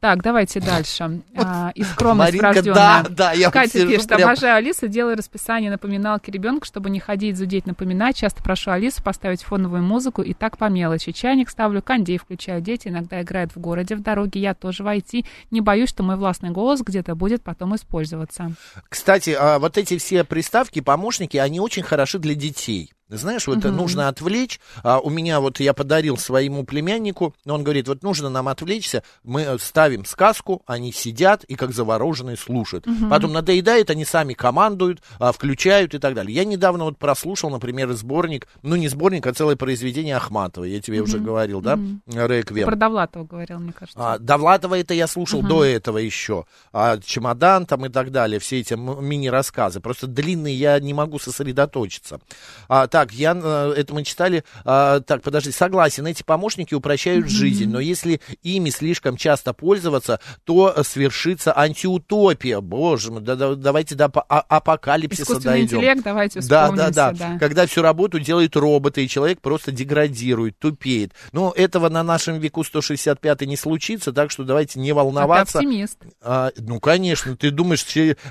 [0.00, 1.20] Так, давайте дальше.
[1.34, 5.70] А, и скромность Маринка, да, да, я Катя сижу пишет, прям- обожаю Алису, делаю расписание
[5.70, 8.16] напоминалки ребенку, чтобы не ходить, зудеть, напоминать.
[8.16, 11.12] Часто прошу Алису поставить фоновую музыку и так по мелочи.
[11.12, 12.60] Чайник ставлю, кондей включаю.
[12.60, 14.40] Дети иногда играют в городе, в дороге.
[14.40, 15.26] Я тоже войти.
[15.50, 18.52] Не боюсь, что мой властный голос где-то будет потом использоваться.
[18.88, 22.92] Кстати, а, вот эти все приставки, помощники, они очень хороши для детей.
[23.16, 24.60] Знаешь, вот нужно отвлечь.
[24.82, 29.58] А, у меня вот я подарил своему племяннику, он говорит, вот нужно нам отвлечься, мы
[29.58, 32.86] ставим сказку, они сидят и как завороженные слушают.
[33.10, 36.34] Потом надоедает, они сами командуют, а, включают и так далее.
[36.34, 41.00] Я недавно вот прослушал, например, сборник, ну не сборник, а целое произведение Ахматова, я тебе
[41.02, 42.66] уже говорил, да, Реквием.
[42.66, 43.98] Про Довлатова говорил, мне кажется.
[43.98, 46.44] А, Довлатова это я слушал до этого еще.
[46.72, 49.80] А, чемодан там и так далее, все эти мини-рассказы.
[49.80, 52.20] Просто длинные я не могу сосредоточиться.
[52.68, 54.44] А, так, я, э, это мы читали.
[54.64, 60.72] А, так, подожди, согласен, эти помощники упрощают жизнь, но если ими слишком часто пользоваться, то
[60.84, 62.60] свершится антиутопия.
[62.60, 65.78] Боже мой, да, да, давайте до а- апокалипсиса Искусственный дойдем.
[65.78, 67.38] интеллект, давайте Да, да, да, да.
[67.40, 71.12] Когда всю работу делают роботы, и человек просто деградирует, тупеет.
[71.32, 75.58] Но этого на нашем веку 165 не случится, так что давайте не А ты волноваться.
[75.58, 75.98] оптимист.
[76.20, 77.84] А, ну, конечно, ты думаешь,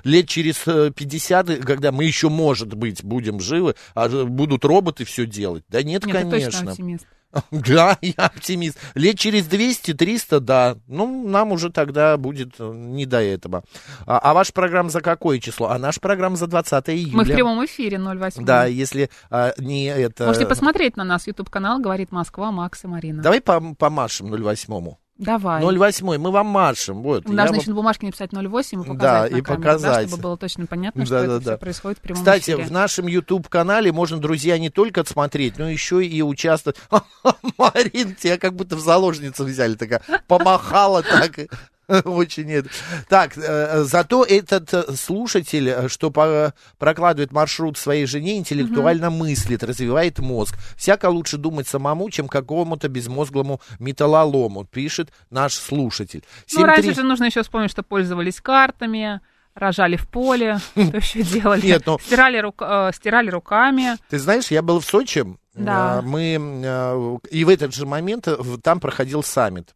[0.04, 5.06] лет через э, 50, когда мы еще, может быть, будем живы, а ж- будут роботы
[5.06, 5.64] все делать?
[5.70, 6.76] Да нет, Нет, конечно.
[7.52, 8.78] Да, я оптимист.
[8.94, 10.76] Лет через 200-300, да.
[10.88, 13.64] Ну, нам уже тогда будет э, не до этого.
[14.06, 15.70] А, а ваша программа за какое число?
[15.70, 17.16] А наша программа за 20 июля.
[17.16, 18.44] Мы в прямом эфире 08.
[18.44, 20.26] Да, если а, не это...
[20.26, 23.24] Можете посмотреть на нас, YouTube-канал «Говорит Москва», Макс и Марина.
[23.24, 25.00] Давай пом- помашем 08-му.
[25.22, 25.62] Давай.
[25.64, 27.02] 08 мы вам машем.
[27.04, 27.28] Вот.
[27.28, 30.02] Мы должны вам- еще на бумажке написать 08 и показать Да, на и камеру, показать.
[30.04, 31.58] да, чтобы было точно понятно, что Да, это да, все да.
[31.58, 32.64] происходит в прямом Кстати, эфире.
[32.66, 36.78] в нашем YouTube-канале можно, друзья, не только смотреть, но еще и участвовать.
[37.58, 41.40] Марин, тебя как будто в заложницу взяли, такая помахала так.
[42.06, 42.70] Очень это.
[43.10, 46.12] Так, э, зато этот э, слушатель, э, что
[46.78, 50.56] прокладывает маршрут своей жене, интеллектуально мыслит, развивает мозг.
[50.78, 56.24] Всяко лучше думать самому, чем какому-то безмозглому металлолому, пишет наш слушатель.
[56.54, 59.22] Ну, 7-3 раньше же нужно еще вспомнить, что пользовались картами,
[59.54, 61.66] рожали в поле, что еще делали.
[61.66, 63.98] Нет, ну- стирали, рука- э, стирали руками.
[64.10, 66.00] Ты знаешь, я был в Сочи, Да.
[66.00, 69.76] э, мы, э, и в этот же момент э, там проходил саммит.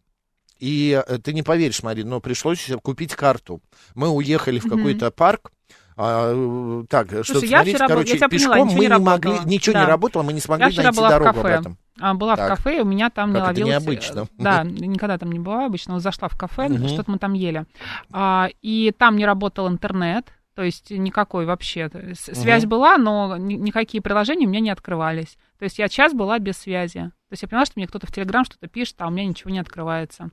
[0.66, 3.62] И э, ты не поверишь, Марин, но пришлось купить карту.
[3.94, 5.52] Мы уехали в какой-то парк,
[5.96, 8.86] а, э, так, что я смотреть, вчера был- короче, я тебя поняла, пешком ничего мы
[8.86, 9.82] не не могли, ничего Да.
[9.82, 11.40] не работало, мы не смогли Я найти была в дорогу кафе.
[11.40, 11.78] обратно.
[12.02, 12.46] А, была Так.
[12.46, 13.70] в кафе, и у меня там Как это ловилось...
[13.70, 14.28] необычно.
[14.40, 15.94] Да, никогда там не бываю обычно.
[15.94, 16.88] Вот зашла в кафе, Мгм.
[16.90, 17.66] что-то мы там ели.
[18.12, 20.26] А, и там не работал интернет,
[20.56, 21.90] то есть никакой вообще.
[22.16, 22.70] Связь Мгм.
[22.70, 25.38] была, но ни- никакие приложения у меня не открывались.
[25.60, 27.12] То есть я час была без связи.
[27.30, 29.50] То есть я поняла, что мне кто-то в Телеграм что-то пишет, а у меня ничего
[29.52, 30.30] не открывается.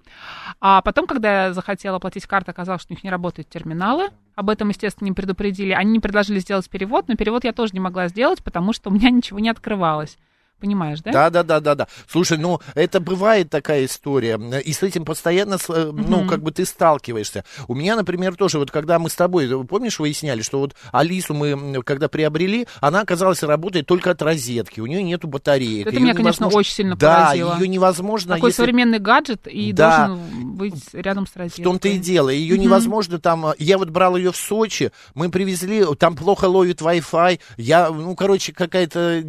[0.60, 4.10] А потом, когда я захотела оплатить карту, оказалось, что у них не работают терминалы.
[4.34, 5.72] Об этом, естественно, не предупредили.
[5.72, 8.92] Они не предложили сделать перевод, но перевод я тоже не могла сделать, потому что у
[8.92, 10.16] меня ничего не открывалось.
[10.62, 11.10] Понимаешь, да?
[11.12, 11.88] Да, да, да, да, да.
[12.08, 16.28] Слушай, ну это бывает такая история, и с этим постоянно, э, ну Мгм.
[16.28, 17.44] как бы ты сталкиваешься.
[17.68, 21.34] У меня, например, тоже вот когда мы с тобой, э, помнишь, выясняли, что вот Алису
[21.34, 25.86] мы когда приобрели, она оказалась работает только от розетки, у нее нету батареек.
[25.88, 27.56] Это её меня, конечно, невозможно- очень сильно да, поразило.
[27.58, 28.34] ее невозможно.
[28.36, 30.06] Такой если- современный гаджет и Да.
[30.06, 31.62] должен быть рядом с розеткой.
[31.62, 32.28] В том-то и дело.
[32.28, 32.64] Ее Мгм.
[32.64, 33.46] невозможно там.
[33.46, 37.40] а, Я вот брал ее в Сочи, мы привезли, там плохо ловит Wi-Fi.
[37.56, 39.22] Я, ну, короче, какая-то,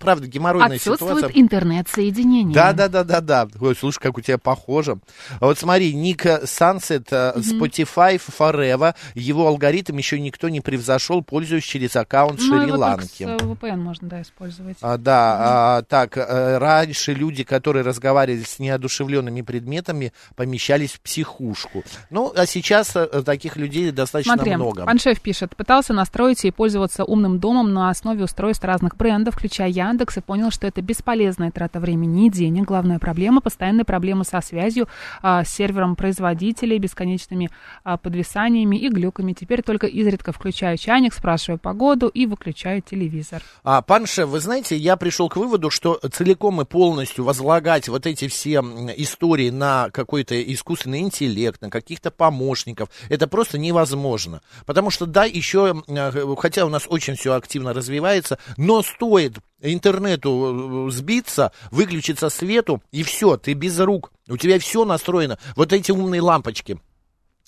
[0.00, 0.26] правда,
[0.68, 1.40] геморройная Отсутствует ситуация.
[1.40, 2.54] интернет-соединение.
[2.54, 3.48] Да, да, да, да, да.
[3.60, 4.98] Ой, слушай, как у тебя похоже.
[5.40, 11.64] Вот смотри, ник э, Sunset э, Spotify Forever, его алгоритм еще никто не превзошел, пользуясь
[11.64, 13.24] через аккаунт Ну, Шри-Ланки.
[13.24, 14.76] э, VPN можно, да, использовать.
[14.80, 21.84] А, да, а, так, раньше люди, которые разговаривали с неодушевленными предметами, помещались в психушку.
[22.10, 24.84] Ну, а сейчас таких людей достаточно Смотри, много.
[24.84, 30.18] Паншев пишет, пытался настроить и пользоваться умным домом на основе устройств разных брендов, включая Яндекс,
[30.18, 32.64] и понял, что это бесполезная трата времени и денег.
[32.64, 34.88] Главная проблема– постоянные проблемы со связью,
[35.22, 37.48] а, с сервером производителей, бесконечными
[37.84, 39.34] а, подвисаниями и глюками.
[39.34, 43.40] Теперь только изредка включаю чайник, спрашиваю погоду и выключаю телевизор.
[43.62, 48.26] А, Панше, вы знаете, я пришел к выводу, что целиком и полностью возлагать вот эти
[48.26, 48.54] все
[48.96, 54.42] истории на какой-то искусственный интеллект, на каких-то помощников, это просто невозможно.
[54.66, 60.47] Потому что, да, еще, м, хотя у нас очень все активно развивается, но стоит интернету
[60.90, 64.12] сбиться, выключиться свету, и все, ты без рук.
[64.28, 65.38] У тебя все настроено.
[65.56, 66.80] Вот эти умные лампочки.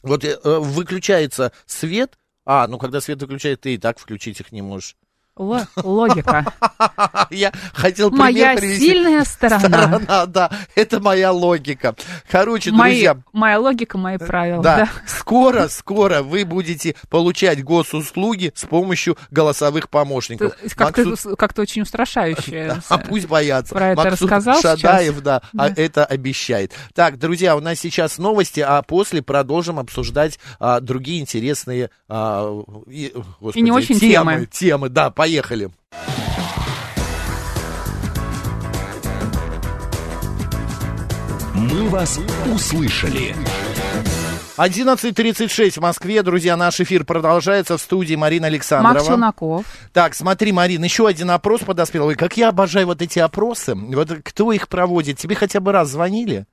[0.03, 4.53] Вот э, э, выключается свет, а, ну когда свет выключает, ты и так включить их
[4.53, 4.97] не можешь.
[5.41, 6.45] Л- логика.
[7.31, 8.87] Я хотел пример Моя привести.
[8.87, 9.61] сильная сторона.
[9.61, 11.95] Сторона, да, это моя логика.
[12.31, 14.63] Короче, Мои- друзья, моя логика, мои правила.
[14.63, 14.89] да, да.
[15.07, 20.55] скоро, скоро вы будете получать госуслуги с помощью голосовых помощников.
[20.77, 22.77] Как-то, Максут- как-то очень устрашающе.
[22.91, 23.75] А пусть боятся.
[23.75, 25.23] Про это Максут рассказал Шадаев, сейчас?
[25.23, 25.75] да, а Да.
[25.83, 26.73] это обещает.
[26.95, 33.13] Так, друзья, у нас сейчас новости, а после продолжим обсуждать а, другие интересные а, и,
[33.41, 34.33] господи, не очень темы.
[34.33, 34.47] темы.
[34.51, 35.30] Темы, да, поехали.
[35.31, 35.71] Поехали.
[41.55, 42.19] Мы вас
[42.53, 43.37] услышали.
[44.57, 46.25] 11.36 в Москве.
[46.25, 48.95] Друзья, наш эфир продолжается в студии Марина Александрова.
[48.95, 49.09] Макс
[49.93, 52.07] Так, смотри, Марин, еще один опрос подоспел.
[52.07, 53.77] Ой, как я обожаю вот эти опросы.
[53.77, 55.19] Вот кто их проводит?
[55.19, 56.47] Тебе хотя бы раз звонили?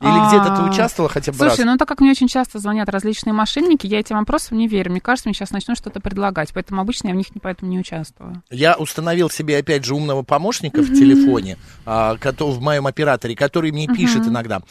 [0.00, 1.66] Или А, где-то ты участвовала хотя бы Слушай, раз?
[1.66, 4.90] ну так как мне очень часто звонят различные мошенники, я этим вопросам не верю.
[4.90, 8.42] Мне кажется, мне сейчас начнут что-то предлагать, поэтому обычно я в них поэтому не участвую.
[8.50, 13.86] Я установил себе, опять же, умного помощника в телефоне, а, в моем операторе, который мне
[13.86, 14.62] пишет иногда.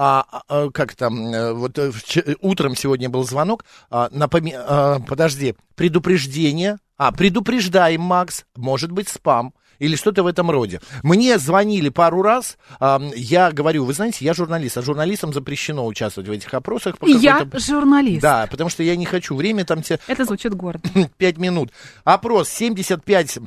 [0.00, 1.90] А, а, а, как там, э, вот э,
[2.40, 9.52] утром сегодня был звонок, а, напоми- а, подожди, предупреждение, а, предупреждаем, Макс, может быть спам.
[9.78, 10.80] Или что-то в этом роде.
[11.02, 16.28] Мне звонили пару раз, а, я говорю, вы знаете, я журналист, а журналистам запрещено участвовать
[16.28, 16.96] в этих опросах.
[17.02, 18.22] Я журналист.
[18.22, 20.88] Да, потому что я не хочу время там тебе Это звучит гордо.
[21.16, 21.70] 5 минут.
[22.04, 23.38] Опрос 75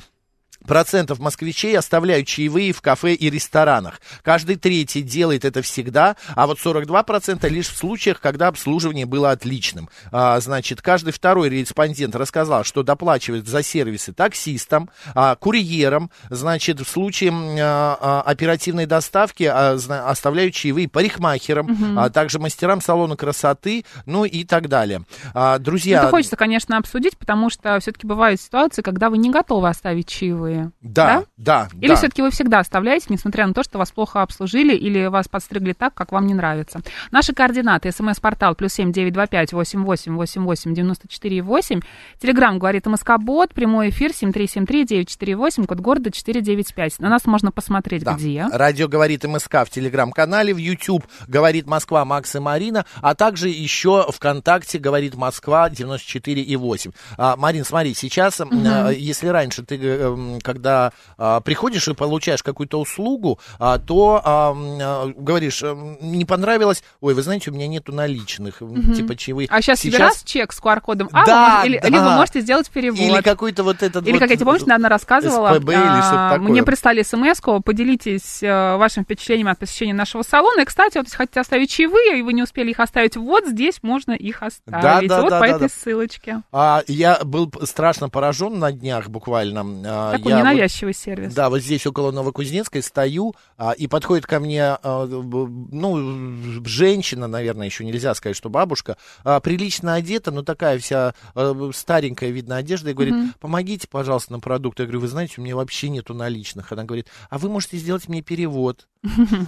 [0.66, 4.02] процентов москвичей оставляют чаевые в кафе и ресторанах.
[4.24, 9.90] Каждый третий делает это всегда, а вот 42% лишь в случаях, когда обслуживание было отличным.
[10.12, 16.90] А, значит, каждый второй респондент рассказал, что доплачивает за сервисы таксистам, а, курьерам, значит, в
[16.90, 24.26] случае а, а, оперативной доставки а, оставляют чаевые парикмахерам, а также мастерам салона красоты, ну
[24.26, 25.04] и так далее.
[25.34, 26.00] А, друзья...
[26.00, 30.51] Это хочется, конечно, обсудить, потому что все-таки бывают ситуации, когда вы не готовы оставить чаевые.
[30.82, 31.96] Да, да, Или да.
[31.96, 35.94] все-таки вы всегда оставляете, несмотря на то, что вас плохо обслужили или вас подстригли так,
[35.94, 36.82] как вам не нравится.
[37.12, 37.92] Наши координаты.
[37.92, 41.82] СМС-портал плюс семь девять два пять восемь восемь восемь восемь девяносто четыре восемь.
[42.22, 43.54] Телеграмм говорит МСК Бот.
[43.54, 45.66] Прямой эфир семь три семь три девять четыре восемь.
[45.66, 47.00] Код города четыре девять пять.
[47.00, 48.14] На нас можно посмотреть Да.
[48.14, 48.48] где.
[48.52, 54.06] Радио говорит МСК в телеграм-канале, в YouTube говорит Москва Макс и Марина, а также еще
[54.12, 56.92] ВКонтакте говорит Москва 94 и 8.
[57.18, 62.80] А, Марин, смотри, сейчас, а, если раньше ты, э, когда а, приходишь и получаешь какую-то
[62.80, 67.92] услугу, а, то а, а, говоришь, м, не понравилось, ой, вы знаете, у меня нету
[67.94, 69.48] наличных, м, типа чаевые.
[69.52, 72.10] А сейчас, тебе раз чек с QR-кодом А, Да, вы можете- или, да.
[72.10, 73.00] вы можете сделать перевод.
[73.00, 76.50] Или какой-то вот этот Или вот как я тебе помнишь, наверное, рассказывала, СПБ а, такое.
[76.50, 80.62] мне прислали смс поделитесь э, вашим впечатлением от посещения нашего салона.
[80.62, 83.80] И, кстати, вот если хотите оставить чаевые, и вы не успели их оставить, вот здесь
[83.82, 85.10] можно их оставить.
[85.10, 85.70] да, вот да, по да, этой да.
[85.70, 86.42] ссылочке.
[86.52, 89.62] А, я был страшно поражен на днях буквально.
[89.86, 91.34] А, Я вот- ненавязчивый сервис.
[91.34, 97.66] Да, вот здесь около Новокузнецкой стою, а, и подходит ко мне, а, ну, женщина, наверное,
[97.68, 102.92] еще нельзя сказать, что бабушка, а, прилично одета, но такая вся а, старенькая, видно, одежда,
[102.92, 104.80] и говорит, помогите, пожалуйста, на продукт.
[104.80, 106.72] Я говорю, вы знаете, у меня вообще нету наличных.
[106.72, 108.88] Она говорит, а вы можете сделать мне перевод.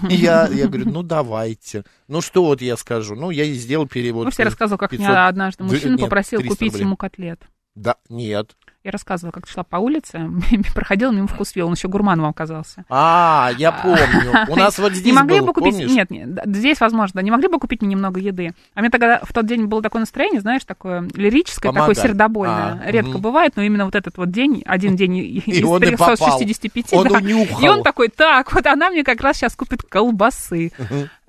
[0.10, 1.84] И я, я говорю, ну, давайте.
[2.08, 3.16] Ну, что вот я скажу?
[3.16, 4.26] Ну, я и сделал перевод.
[4.26, 6.86] Может, я рассказывал, как 500 меня однажды мужчина нет, попросил 300 купить рублей.
[6.86, 7.42] ему котлет.
[7.76, 8.56] Да, нет.
[8.84, 10.30] Я рассказывала, как шла по улице,
[10.76, 12.84] проходила мимо вкусвилл, он еще гурманом оказался.
[12.90, 14.02] А, я помню.
[14.50, 16.10] У нас вот здесь не могли бы купить, нет,
[16.46, 18.54] здесь возможно, не могли бы купить мне немного еды.
[18.74, 22.82] А мне тогда в тот день было такое настроение, знаешь, такое лирическое, такое сердобольное.
[22.86, 25.16] А, Редко бывает, но именно вот этот вот день, один день
[25.46, 26.18] из он и попал.
[26.18, 27.20] 365, Он да.
[27.20, 27.62] унюхал.
[27.62, 30.74] И он такой, так, вот она мне как раз сейчас купит колбасы.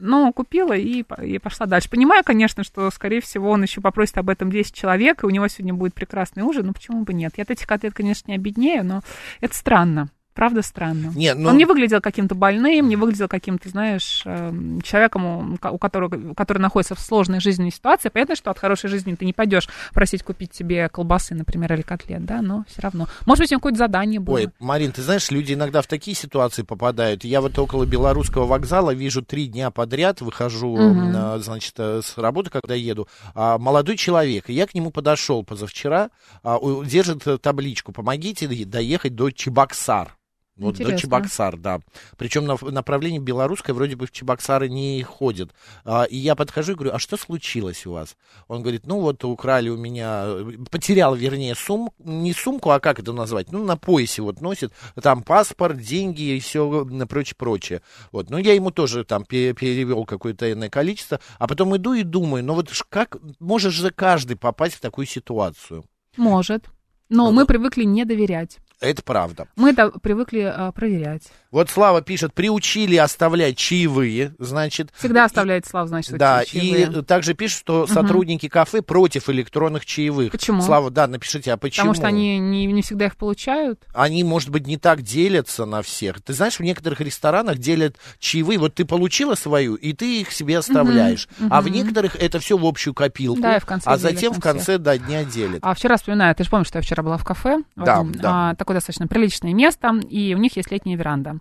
[0.01, 1.89] Ну, купила и, и пошла дальше.
[1.89, 5.47] Понимаю, конечно, что, скорее всего, он еще попросит об этом 10 человек, и у него
[5.47, 7.33] сегодня будет прекрасный ужин, ну почему бы нет?
[7.37, 9.03] Я от этих котлет, конечно, не обеднею, но
[9.41, 10.11] это странно.
[10.35, 11.13] Правда странно.
[11.15, 16.35] Нет, ну- Он не выглядел каким-то больным, не выглядел каким-то, знаешь, эм, человеком, у которого,
[16.35, 18.09] который находится в сложной жизненной ситуации.
[18.09, 22.25] Понятно, что от хорошей жизни ты не пойдешь просить купить тебе колбасы, например, или котлет,
[22.25, 23.07] да, но все равно.
[23.27, 24.35] Может быть, у него какое-то задание было.
[24.37, 27.23] Ой, Марин, ты знаешь, люди иногда в такие ситуации попадают.
[27.23, 32.51] Я вот около Белорусского вокзала вижу три дня подряд, выхожу, а, значит, э, с работы,
[32.51, 34.49] когда еду, а, молодой человек.
[34.49, 36.11] Я к нему подошел позавчера,
[36.43, 40.17] а, держит э, табличку «Помогите доехать до Чебоксар».
[40.57, 40.99] Вот до Интересно.
[40.99, 41.81] Чебоксар, да.
[42.17, 45.53] Причем на направлении белорусское вроде бы в Чебоксары не ходит.
[45.85, 48.17] А, и я подхожу и говорю, а что случилось у вас?
[48.47, 53.01] Он говорит, ну вот украли у меня, э, потерял, вернее, сумку, не сумку, а как
[53.01, 53.51] это назвать?
[53.51, 57.83] Ну, на поясе вот носит, там паспорт, деньги и все прочее, прочее.
[58.13, 62.05] Вот, ну, я ему тоже там пе- перевел какое-то иное количество, а потом иду и
[62.05, 65.85] думаю, ну вот как, может же каждый попасть в такую ситуацию?
[66.17, 66.67] Может.
[67.09, 68.59] Но Ну мы привыкли не доверять.
[68.85, 69.49] Это правда.
[69.57, 71.33] Мы это привыкли а, проверять.
[71.55, 77.01] Вот Слава пишет, приучили оставлять чаевые, значит, Всегда оставляет Слав, значит, Да, чаевые.
[77.01, 80.33] и также пишут, что сотрудники кафе против электронных чаевых.
[80.33, 80.63] Почему?
[80.63, 81.93] Слава, да, напишите, а почему?
[81.93, 83.81] Потому что они не, не всегда их получают.
[83.95, 86.21] Они, может быть, не так делятся на всех.
[86.23, 88.59] Ты знаешь, в некоторых ресторанах делят чаевые.
[88.59, 91.29] Вот ты получила свою, и ты их себе оставляешь.
[91.51, 93.41] А в некоторых это все в общую копилку.
[93.41, 95.61] Да, и в конце а затем на в конце до дня делят.
[95.63, 97.59] А вчера вспоминаю, ты же помнишь, что я вчера была в кафе.
[97.77, 98.51] в Да, одном, да.
[98.51, 101.39] а, такое достаточно приличное место, и у них есть летняя веранда.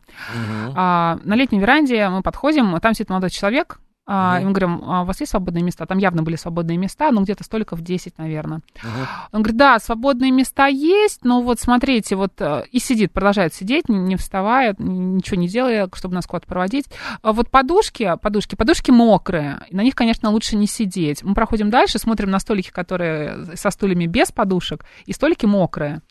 [0.76, 5.04] А, на летней веранде мы подходим, там сидит молодой человек, а, И мы говорим, а
[5.04, 5.86] у вас есть свободные места?
[5.86, 8.60] Там явно были свободные места, ну где-то столиков 10, наверное.
[9.32, 13.88] Он говорит, да, свободные места есть, но вот смотрите, вот э, и сидит, продолжает сидеть,
[13.88, 16.88] не- вставая, ничего не делая, чтобы нас куда-то проводить.
[17.22, 21.24] А вот подушки, подушки, подушки мокрые, на них, конечно, лучше не сидеть.
[21.24, 26.02] Мы проходим дальше, смотрим на столики, которые со стульями без подушек, и столики мокрые.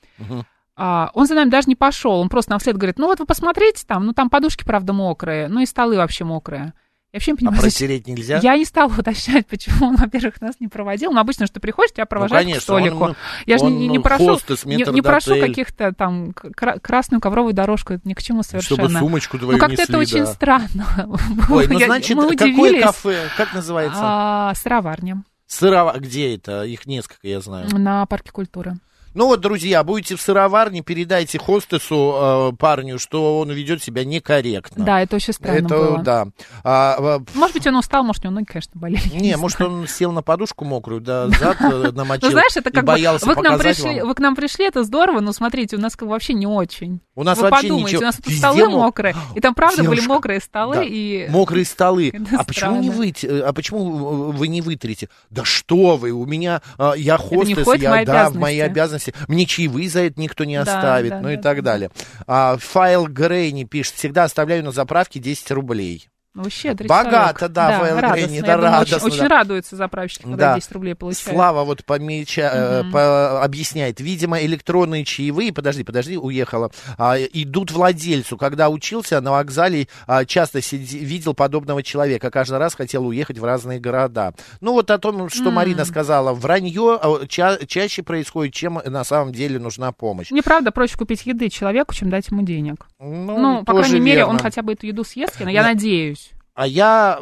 [0.75, 3.27] А, он за нами даже не пошел, он просто нам вслед говорит, ну вот вы
[3.27, 6.73] посмотрите там, ну там подушки, правда, мокрые, ну и столы вообще мокрые.
[7.13, 8.41] Я вообще не А понимаю, зачем- протереть нельзя?
[8.43, 11.13] я не стала уточнять, почему он, во-первых, нас не проводил.
[11.13, 13.05] Но обычно, что приходишь, тебя провожают конечно, к столику.
[13.05, 17.21] он, я же он, не, не ну, прошу, не, не прошу каких-то там кра- красную
[17.21, 18.85] ковровую дорожку, это ни к чему совершенно.
[18.89, 20.33] Чтобы сумочку твою ну, как-то это несли, очень да.
[20.33, 20.87] странно.
[21.51, 23.29] Ой, ну Я- значит, мы какое кафе?
[23.37, 24.01] Как называется?
[24.03, 25.99] А, сыроварня Сырова...
[25.99, 26.63] Где это?
[26.65, 27.69] Их несколько, я знаю.
[27.79, 28.77] на парке культуры.
[29.15, 34.85] Ну вот, друзья, будете в сыроварне, передайте хостесу э, парню, что он ведет себя некорректно.
[34.85, 35.99] Да, это очень странно Это, было.
[35.99, 36.27] да.
[36.65, 39.03] А, а, Может быть, он устал, может, у него ноги, конечно, болели.
[39.13, 39.39] не, знаю.
[39.39, 42.93] может, он сел на подушку мокрую, да, зад э, намочил Ну, знаешь, это как бы
[42.93, 44.09] боялся вы к, нам пришли, вам.
[44.09, 47.01] вы к нам пришли, это здорово, но смотрите, у нас как вообще не очень.
[47.15, 48.01] У нас вы вообще подумайте, ничего.
[48.03, 50.83] у нас тут столы мок- мокрые, и там правда были Девушка, мокрые столы, Да.
[50.85, 51.29] и...
[51.29, 52.09] Мокрые столы.
[52.15, 52.93] Это А почему не странно.
[52.99, 53.27] выйти?
[53.27, 55.11] А почему вы не вытрите?
[55.29, 56.63] Да что вы, у меня
[56.97, 59.02] я хостес, я да, в мои обязанности.
[59.03, 59.15] Обязанности.
[59.29, 61.73] Мне чаевые за это никто не оставит, да, ну и да, так да.
[61.73, 61.91] далее.
[62.27, 66.09] А, файл Грейни пишет, всегда оставляю на заправке 10 рублей.
[66.35, 67.53] Ну, щедрый Богато, человек.
[67.55, 68.27] да, Файл радостно.
[68.27, 69.29] Грейни, да, радостно, Очень, очень да.
[69.29, 70.55] радуется заправщик, когда Да.
[70.57, 71.37] 10 рублей получает.
[71.37, 78.39] Слава вот помеча, э, по- объясняет, видимо, электронные чаевые, подожди, подожди, уехала, а, идут владельцу.
[78.39, 83.45] Когда учился на вокзале, а, часто сиди- видел подобного человека, каждый раз хотел уехать в
[83.45, 84.33] разные города.
[84.63, 89.33] Ну вот о том, что Марина сказала, вранье а, ча- чаще происходит, чем на самом
[89.33, 90.31] деле нужна помощь.
[90.31, 92.87] Мне правда проще купить еды человеку, чем дать ему денег.
[92.99, 94.43] Ну, Ну, по крайней мере, он верно.
[94.45, 95.69] хотя бы эту еду съест, я я Да.
[95.69, 96.22] надеюсь.
[96.55, 97.19] А я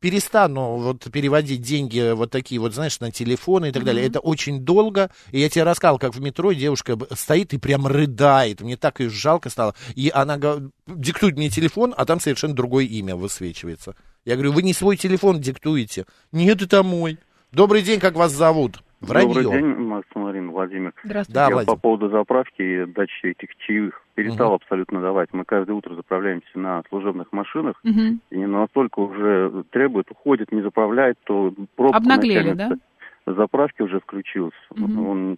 [0.00, 4.06] перестану вот переводить деньги вот такие вот, знаешь, на телефоны и так далее.
[4.06, 5.10] Это очень долго.
[5.32, 8.60] И я тебе рассказал, как в метро девушка стоит и прям рыдает.
[8.60, 9.74] Мне так ее жалко стало.
[9.94, 10.38] И она
[10.86, 13.96] диктует мне телефон, а там совершенно другое имя высвечивается.
[14.24, 16.04] Я говорю, вы не свой телефон диктуете.
[16.32, 17.18] Нет, это мой.
[17.52, 18.82] Добрый день, как вас зовут?
[19.00, 19.42] Вранье.
[19.42, 20.92] Добрый день, Макс Марин, Владимир.
[21.04, 21.34] Здравствуйте.
[21.34, 21.74] Да, Я Владимир.
[21.74, 25.28] по поводу заправки и дачи этих чаевых перестал абсолютно давать.
[25.32, 28.20] Мы каждое утро заправляемся на служебных машинах, Мгм.
[28.30, 32.78] и настолько уже требует, уходит, не заправляет, то пробка Обнаглели, начальник
[33.26, 34.56] заправки уже включился.
[34.74, 35.06] Мгм.
[35.06, 35.36] Он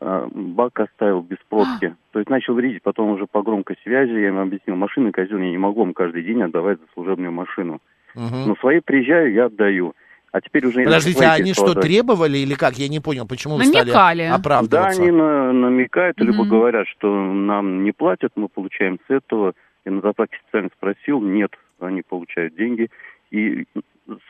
[0.00, 1.94] а, бак оставил без пробки.
[2.12, 5.52] То есть начал вредить, потом уже по громкой связи, я ему объяснил, машины казенные, я
[5.52, 7.80] не могу вам каждый день отдавать за служебную машину.
[8.14, 8.48] Мгм.
[8.48, 9.94] Но свои приезжаю, я отдаю.
[10.32, 10.84] А теперь уже...
[10.84, 12.74] Подождите, а они что, требовали или как?
[12.74, 14.28] Я не понял, почему вы стали Намекали.
[14.28, 15.02] Да, оправдываться.
[15.02, 16.48] они на- намекают, либо Мгм.
[16.50, 19.54] говорят, что нам не платят, мы получаем с этого.
[19.84, 22.90] Я на заправке специально спросил, нет, они получают деньги.
[23.30, 23.64] И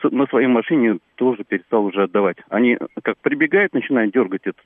[0.03, 2.37] на своей машине тоже перестал уже отдавать.
[2.49, 4.65] Они как прибегают, начинают дергать этот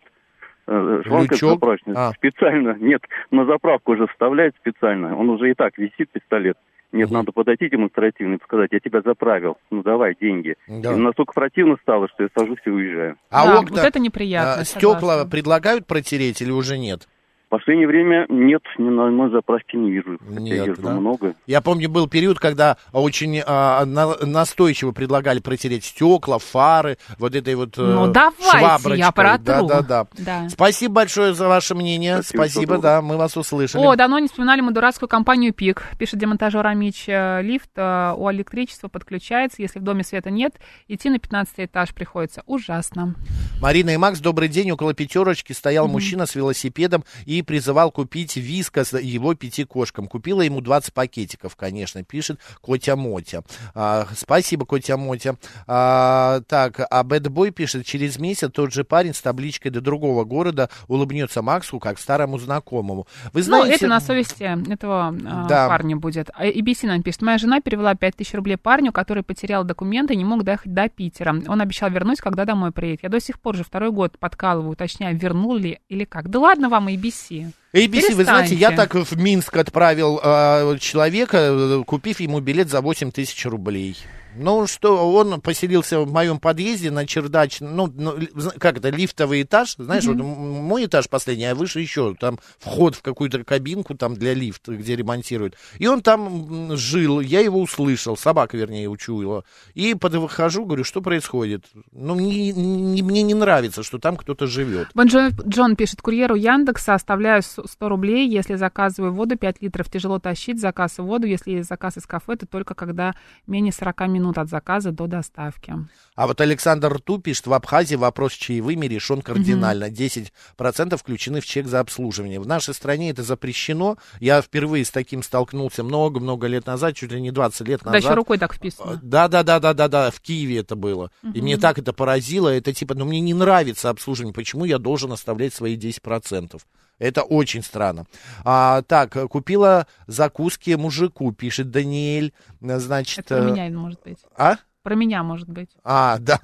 [0.68, 1.94] э, шланг этот заправочный.
[1.98, 2.12] А.
[2.14, 5.18] Специально, нет, на заправку уже вставляет специально.
[5.18, 6.58] Он уже и так висит, пистолет.
[6.92, 10.56] Нет, надо подойти демонстративно и сказать, я тебя заправил, ну давай деньги.
[10.68, 10.94] Да.
[10.94, 13.18] И настолько противно стало, что я сажусь и уезжаю.
[13.30, 14.62] А Да, окна, вот это неприятно.
[14.62, 15.30] а, стекла согласна.
[15.30, 17.08] предлагают протереть или уже нет?
[17.46, 20.18] В последнее время нет, ни на одной заправке не вижу.
[20.28, 20.92] Хотя Нет, езжу да?
[20.94, 21.36] много.
[21.46, 27.54] Я помню, был период, когда очень а, на- настойчиво предлагали протереть стекла, фары, вот этой
[27.56, 28.98] вот э, Ну, давайте, шваброчкой.
[28.98, 29.44] я протру.
[29.46, 30.08] Да, да, да.
[30.18, 30.50] Да.
[30.50, 32.24] Спасибо большое за ваше мнение.
[32.24, 33.84] Спасибо, Спасибо, да, мы вас услышали.
[33.86, 35.84] О, давно не вспоминали мы дурацкую компанию ПИК.
[36.00, 37.06] Пишет демонтажер Амич.
[37.08, 39.62] э, Лифт э, у электричества подключается.
[39.62, 40.56] Если в доме света нет,
[40.88, 42.42] идти на 15 этаж приходится.
[42.48, 43.14] Ужасно.
[43.62, 44.72] Марина и Макс, добрый день.
[44.72, 50.08] Около пятерочки стоял мужчина с велосипедом и призывал купить вискас его пяти кошкам.
[50.08, 53.44] Купила ему 20 пакетиков, конечно, пишет Котя Мотя.
[53.74, 55.36] А, спасибо, Котя Мотя.
[55.68, 60.70] А, так, а Бэтбой пишет, через месяц тот же парень с табличкой до другого города
[60.88, 63.08] улыбнется Максу, как старому знакомому.
[63.34, 63.70] Вы знаете...
[63.70, 65.68] Ну, это на совести этого э, Да.
[65.68, 66.30] парня будет.
[66.34, 67.22] А ABC нам пишет.
[67.22, 71.36] Моя жена перевела 5000 рублей парню, который потерял документы и не мог доехать до Питера.
[71.48, 73.04] Он обещал вернуть, когда домой приедет.
[73.04, 76.30] Я до сих пор же второй год подкалываю, уточняю, вернул ли или как.
[76.30, 77.25] Да ладно вам, ABC.
[77.74, 83.12] ABC, вы знаете, я так в Минск отправил э, человека, купив ему билет за 8
[83.12, 83.98] тысяч рублей.
[84.38, 89.76] Ну, что он поселился в моем подъезде на чердачном, ну, ну, как это, лифтовый этаж,
[89.78, 94.16] знаешь, вот м- мой этаж последний, а выше еще, там вход в какую-то кабинку там
[94.16, 95.56] для лифта, где ремонтируют.
[95.80, 99.44] И он там жил, я его услышал, собака, вернее, учуяла.
[99.74, 101.66] И подхожу, говорю, что происходит?
[101.92, 104.90] Ну, мне, не- мне не нравится, что там кто-то живет.
[104.94, 109.90] Бон Джо- Джон пишет, курьеру Яндекса оставляю с- 100 рублей, если заказываю воду 5 литров.
[109.90, 113.14] Тяжело тащить заказ воду, если есть заказ из кафе, то только когда
[113.48, 115.74] менее 40 минут от заказа до доставки.
[116.16, 119.90] А вот Александр Рту пишет, в Абхазии вопрос с чаевыми решен кардинально.
[119.90, 122.40] 10% включены в чек за обслуживание.
[122.40, 123.98] В нашей стране это запрещено.
[124.20, 128.04] Я впервые с таким столкнулся много-много лет назад, чуть ли не 20 лет Да, назад.
[128.04, 129.00] еще рукой так вписано.
[129.04, 131.12] Да, да, да, да, да, да, в Киеве это было.
[131.34, 132.50] И мне так это поразило.
[132.50, 134.34] Это типа, ну мне не нравится обслуживание.
[134.34, 136.62] Почему я должен оставлять свои 10%?
[137.00, 138.06] Это очень странно.
[138.44, 142.34] А, так, купила закуски мужику, пишет Даниэль.
[142.62, 144.20] Значит, Это про э, меня, может быть.
[144.38, 144.56] а?
[144.82, 145.70] Про меня, может быть.
[145.84, 146.40] А, да.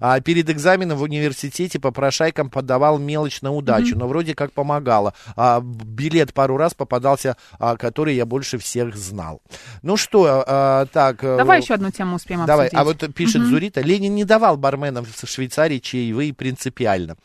[0.00, 5.14] А перед экзаменом в университете попрошайкам подавал мелочь на удачу, но вроде как помогало.
[5.36, 9.40] А, билет пару раз попадался, а, который я больше всех знал.
[9.82, 11.22] Ну что, а, так...
[11.22, 12.80] э, Давай еще одну тему успеем Давай, обсудить.
[12.80, 17.16] а вот пишет Зурита, Ленин не давал барменам в Швейцарии чаевые принципиально.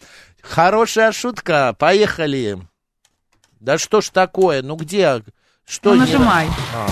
[0.49, 2.59] Хорошая шутка, поехали.
[3.59, 5.23] Да что ж такое, ну где,
[5.65, 5.89] что...
[5.89, 6.47] Ну, не- нажимай.
[6.73, 6.87] А.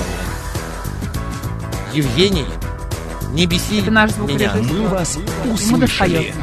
[1.94, 2.46] Евгений,
[3.32, 4.54] не беси Это наш меня.
[4.56, 6.34] Мы вас услышали.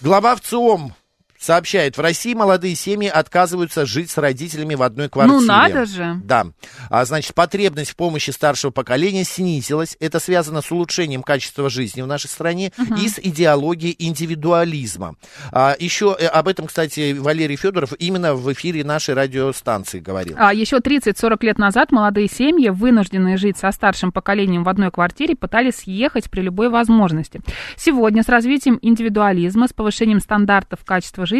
[0.00, 0.94] Глава ВЦИОМ
[1.42, 5.40] сообщает, в России молодые семьи отказываются жить с родителями в одной квартире.
[5.40, 6.20] Ну, надо же.
[6.24, 6.46] Да.
[6.88, 9.96] А, значит, потребность в помощи старшего поколения снизилась.
[10.00, 15.16] Это связано с улучшением качества жизни в нашей стране и с идеологией индивидуализма.
[15.50, 20.36] А, еще э, об этом, кстати, Валерий Федоров именно в эфире нашей радиостанции говорил.
[20.38, 25.34] А еще 30-40 лет назад молодые семьи, вынужденные жить со старшим поколением в одной квартире,
[25.34, 27.40] пытались съехать при любой возможности.
[27.76, 31.31] Сегодня с развитием индивидуализма, с повышением стандартов качества жизни,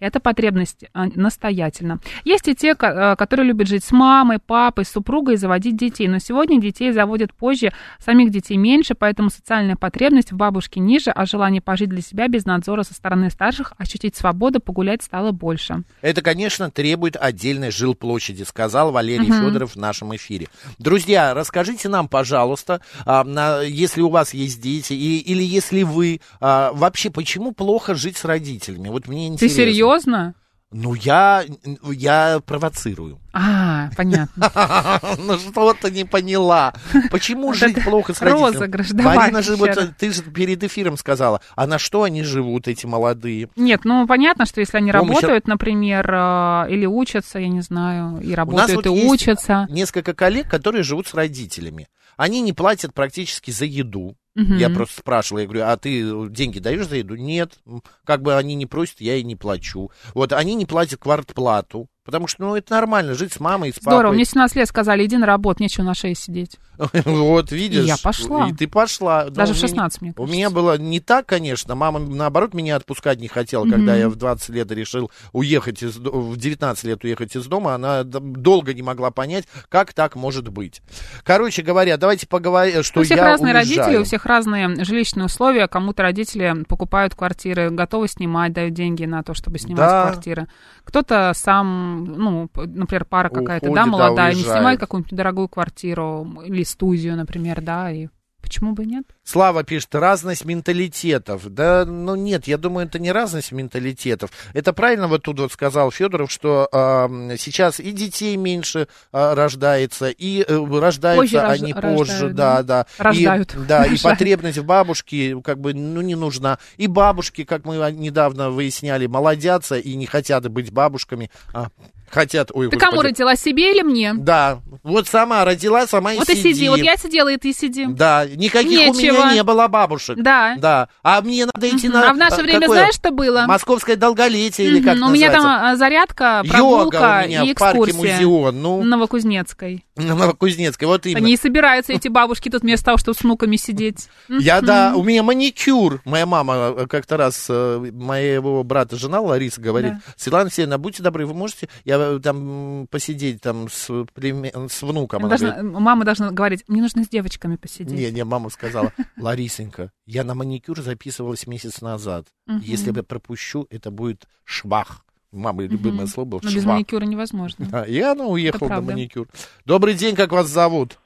[0.00, 2.00] эта потребность а, настоятельна.
[2.24, 6.08] Есть и те, э, которые любят жить с мамой, папой, супругой и заводить детей.
[6.08, 11.26] Но сегодня детей заводят позже, самих детей меньше, поэтому социальная потребность в бабушке ниже, а
[11.26, 15.82] желание пожить для себя без надзора со стороны старших, ощутить свободу, погулять стало больше.
[16.00, 20.48] Это, конечно, требует отдельной жилплощади, сказал Валерий Федоров в нашем эфире.
[20.78, 27.10] Друзья, расскажите нам, пожалуйста, а, если у вас есть дети, или если вы а, вообще,
[27.10, 28.88] почему плохо жить с родителями?
[28.88, 29.72] Вот мне Ты интересно.
[29.72, 30.34] серьезно?
[30.72, 31.44] Ну, я,
[31.84, 33.20] я провоцирую.
[33.32, 34.50] А, понятно.
[35.18, 36.74] Ну, что-то не поняла.
[37.10, 39.02] Почему жить плохо с родителями?
[39.02, 39.90] Марина же, раз.
[39.98, 43.48] ты же перед эфиром сказала, а на что они живут, эти молодые?
[43.56, 48.34] Нет, ну понятно, что если они работают, например, э, или учатся, я не знаю, и
[48.34, 49.66] работают, и учатся.
[49.70, 51.88] несколько коллег, которые живут с родителями.
[52.16, 54.16] Они не платят практически за еду.
[54.36, 54.58] Мгм.
[54.58, 57.16] Я просто спрашивал, я говорю, а ты деньги даешь за еду?
[57.16, 57.58] Нет.
[58.04, 59.90] Как бы они не просят, я и не плачу.
[60.14, 61.88] Вот они не платят квартплату.
[62.06, 64.14] Потому что, ну, это нормально, жить с мамой и с Здорово, папой.
[64.14, 66.56] мне 17 лет сказали, иди на работу, нечего на шее сидеть.
[67.04, 67.84] Вот, видишь.
[67.84, 68.48] И я пошла.
[68.48, 69.28] И ты пошла.
[69.28, 71.74] Даже в меня- 16, мне У меня было не так, конечно.
[71.74, 75.96] Мама, наоборот, меня отпускать не хотела, когда я в 20 лет решил уехать из...
[75.96, 77.74] В 19 лет уехать из дома.
[77.74, 80.82] Она долго не могла понять, как так может быть.
[81.24, 85.66] Короче говоря, давайте поговорим, что у всех я разные родители, у всех разные жилищные условия.
[85.68, 90.46] Кому-то родители покупают квартиры, готовы снимать, дают деньги на то, чтобы снимать квартиры.
[90.84, 94.56] Кто-то сам, ну, например, пара какая-то, да, да, молодая, не уезжает.
[94.56, 98.08] снимает какую-нибудь дорогую квартиру или студию, например, да, и
[98.46, 99.04] почему бы нет?
[99.24, 101.52] Слава пишет, разность менталитетов.
[101.52, 104.30] Да, ну нет, я думаю, это не разность менталитетов.
[104.54, 110.10] Это правильно вот тут вот сказал Федоров, что ам, сейчас и детей меньше а, рождается,
[110.10, 112.62] и э, рождаются Позже рож- они рождают, позже, да.
[112.62, 112.86] да, да.
[112.98, 113.54] Рождают.
[113.54, 116.58] И, да, и потребность в бабушке как бы ну не нужна.
[116.76, 121.68] И бабушки, как мы недавно выясняли, молодятся и не хотят быть бабушками, а
[122.10, 122.50] хотят...
[122.54, 123.12] Ой, Ты кому господи.
[123.12, 124.14] родила, себе или мне?
[124.14, 127.86] Да, вот сама родила, сама Вот и и сиди, вот я сидела, и ты сиди.
[127.86, 129.24] Да, никаких у Нечего.
[129.24, 130.16] меня не было бабушек.
[130.18, 130.56] Да.
[130.58, 130.88] Да.
[131.02, 131.98] А мне надо идти Мгм.
[131.98, 132.10] на...
[132.10, 132.78] А в наше время какое?
[132.78, 133.44] знаешь, что было?
[133.46, 137.58] Московское долголетие или как У меня там а, зарядка, Йога прогулка у меня и в
[137.58, 138.14] парке экскурсия.
[138.16, 138.62] Музеон.
[138.62, 139.84] Ну, Новокузнецкой.
[139.96, 141.24] Новокузнецкой, вот именно.
[141.24, 144.08] Они и собираются, эти бабушки, тут вместо того, чтобы с внуками сидеть.
[144.28, 146.00] Я, да, у меня маникюр.
[146.04, 149.94] Моя мама э, как-то раз, э, моего брата жена Лариса говорит.
[150.16, 155.20] Светлана Алексеевна, будьте добры, вы можете я э, там посидеть там с, с внуком?
[155.24, 157.92] Она Должна- говорит, мама должна говорить, мне нужно с девочками посидеть.
[157.98, 162.26] Не, не, мама сказала, Ларисенька, я на маникюр записывалась месяц назад.
[162.62, 165.04] Если я пропущу, это будет швах.
[165.32, 166.74] Мама любимое слово было Но без швах.
[166.74, 167.66] маникюра невозможно.
[167.70, 169.28] Да, и она уехала на маникюр.
[169.64, 170.98] Добрый день, как вас зовут?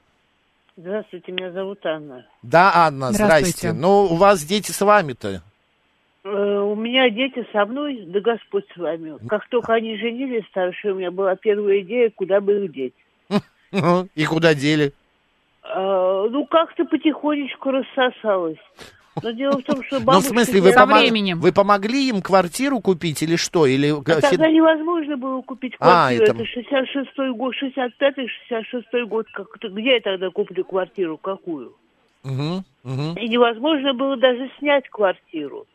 [0.77, 2.25] Здравствуйте, меня зовут Анна.
[2.41, 3.57] Да, Анна, Здравствуйте.
[3.57, 3.73] здрасте.
[3.73, 5.43] Ну, у вас дети с вами-то.
[6.23, 9.15] Э, у меня дети со мной, да Господь с вами.
[9.27, 12.93] Как только они женились, старшие, у меня была первая идея, куда бы их деть.
[14.15, 14.93] И куда дели?
[15.63, 18.57] А, ну, как-то потихонечку рассосалось.
[19.23, 21.39] Но дело в том, что Ну, в смысле, вы, Со помог- временем.
[21.39, 23.65] вы помогли им квартиру купить или что?
[23.65, 23.89] Или...
[23.91, 26.23] А тогда невозможно было купить А, квартиру.
[26.23, 29.27] это- это 66-й год, 65-й, 66-й год.
[29.33, 29.47] Как.
[29.59, 31.17] Где я тогда куплю квартиру?
[31.17, 31.73] Какую?
[32.23, 33.17] Мгм, мгм.
[33.17, 35.65] И невозможно было даже снять квартиру.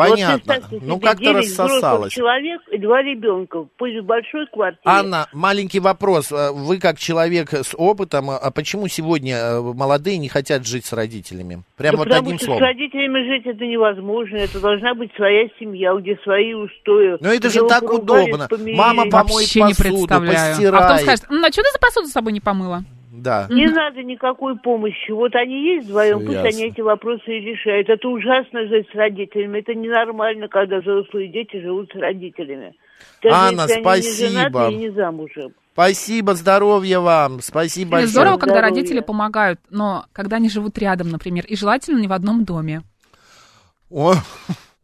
[0.00, 0.38] Вот Понятно.
[0.38, 2.12] представьте ну, как-то рассосалось.
[2.12, 3.66] человек и два ребенка.
[3.76, 4.80] Пусть в большой квартире.
[4.84, 6.32] Анна, маленький вопрос.
[6.32, 10.92] Э, Вы как человек с опытом, а почему сегодня э, молодые не хотят жить с
[10.94, 11.62] родителями?
[11.76, 12.62] Прямо Да вот потому одним что словом.
[12.62, 14.36] с родителями жить это невозможно.
[14.36, 17.18] Это должна быть своя семья, где свои устои.
[17.20, 18.48] Ну это же так удобно.
[18.48, 18.78] помирились.
[18.78, 20.74] Мама помоет Вообще не посуду, постирает.
[20.74, 22.84] А потом скажет, ну, а что ты за посуду с собой не помыла?
[23.22, 23.46] Да.
[23.50, 25.10] Не надо никакой помощи.
[25.10, 26.48] Вот они есть вдвоем, пусть ясно.
[26.48, 27.88] они эти вопросы и решают.
[27.88, 29.60] Это ужасно жить с родителями.
[29.60, 32.74] Это ненормально, когда взрослые дети живут с родителями.
[33.22, 34.28] Даже Анна, если они спасибо.
[34.28, 35.52] не женаты и не замужем.
[35.72, 37.40] Спасибо, здоровья вам.
[37.40, 38.08] Спасибо Или большое.
[38.08, 38.74] здорово, когда Здоровья.
[38.74, 42.82] родители помогают, но когда они живут рядом, например, и желательно не в одном доме.
[43.90, 44.14] О,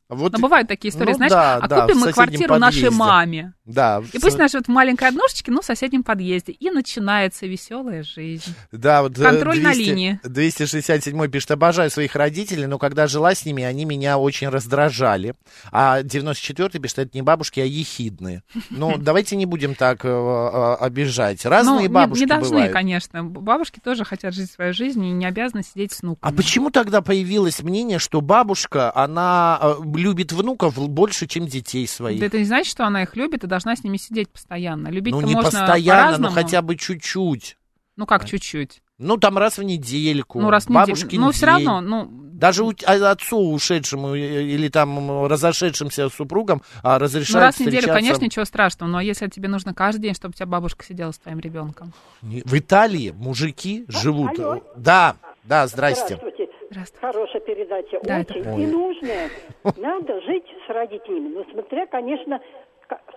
[0.08, 2.82] вот, Но бывают такие истории, Ну знаешь, да, а да, купим в мы квартиру нашей
[2.82, 2.96] подъезде.
[2.98, 3.52] маме.
[3.64, 6.52] да, И пусть она живет в маленькой однушечке, но в соседнем подъезде.
[6.52, 8.54] И начинается веселая жизнь.
[8.70, 10.20] Да, вот э, Контроль на 200 линии.
[10.22, 15.34] 267 пишет, обожаю своих родителей, но когда жила с ними, они меня очень раздражали.
[15.72, 18.44] А 94 пишет, это не бабушки, а ехидные.
[18.70, 21.44] Ну, давайте не будем так э, э, обижать.
[21.44, 23.24] Разные Ну, бабушки не, должны, конечно.
[23.24, 26.32] Бабушки тоже хотят жить своей жизнью и не обязаны сидеть с внуками.
[26.32, 32.20] А почему тогда появилось мнение, что бабушка, она любит внуков больше, чем детей своих?
[32.20, 34.88] Да это не значит, что она их любит и должна с ними сидеть постоянно.
[34.88, 37.56] Любить-то ну, не можно постоянно, но хотя бы чуть-чуть.
[37.96, 38.82] Ну, как чуть-чуть.
[38.98, 40.40] Ну, там раз в недельку.
[40.40, 41.20] Ну, раз в бабушкин неделю.
[41.20, 46.98] Ну, все равно, ну, Даже у- а- отцу ушедшему э, или там разошедшимся супругам а,
[46.98, 48.90] разрешают ну, раз в неделю, встречаться конечно, ничего страшного.
[48.90, 51.92] Но если тебе нужно каждый день, чтобы у тебя бабушка сидела с твоим ребенком.
[52.22, 54.38] В Италии мужики живут.
[54.76, 56.16] Да, да, здрасте.
[56.16, 56.35] Здравствуйте.
[56.76, 57.06] Здравствуйте.
[57.06, 58.00] Хорошая передача.
[58.02, 58.62] Да, это Очень правда.
[58.62, 59.30] и нужная.
[59.76, 61.34] Надо жить с родителями.
[61.34, 62.40] Но смотря, конечно,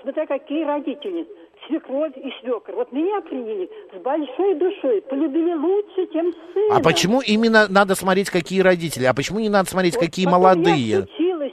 [0.01, 1.27] смотря какие родители.
[1.67, 2.73] Свекровь и свекр.
[2.73, 5.01] Вот меня приняли с большой душой.
[5.01, 6.77] Полюбили лучше, чем сына.
[6.77, 9.03] А почему именно надо смотреть, какие родители?
[9.03, 11.05] А почему не надо смотреть, Вот какие молодые?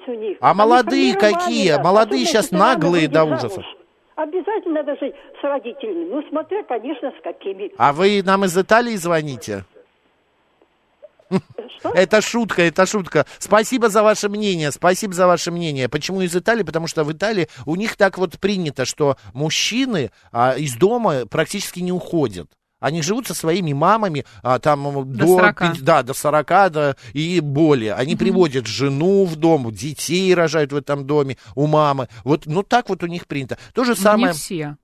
[0.08, 0.38] У них.
[0.40, 1.72] А Они молодые какие?
[1.72, 1.82] нас.
[1.84, 3.66] Молодые Особенно, сейчас наглые до замуж.
[4.14, 6.08] Обязательно надо жить с родителями.
[6.08, 7.72] Ну, смотря, конечно, с какими.
[7.76, 9.64] А вы нам из Италии звоните?
[11.78, 11.90] Что?
[11.90, 13.26] Это шутка, это шутка.
[13.38, 15.88] Спасибо за ваше мнение, спасибо за ваше мнение.
[15.88, 16.62] Почему из Италии?
[16.62, 21.80] Потому что в Италии у них так вот принято, что мужчины а, из дома практически
[21.80, 22.50] не уходят.
[22.78, 25.58] Они живут со своими мамами а, там м, До до, 40.
[25.60, 27.94] пяти- да, до 40 да, и более.
[27.94, 32.08] Они приводят жену в дом, детей рожают в этом доме у мамы.
[32.22, 33.56] Вот, ну так вот у них принято.
[33.72, 34.26] То же Ну, самое.
[34.28, 34.76] Не все.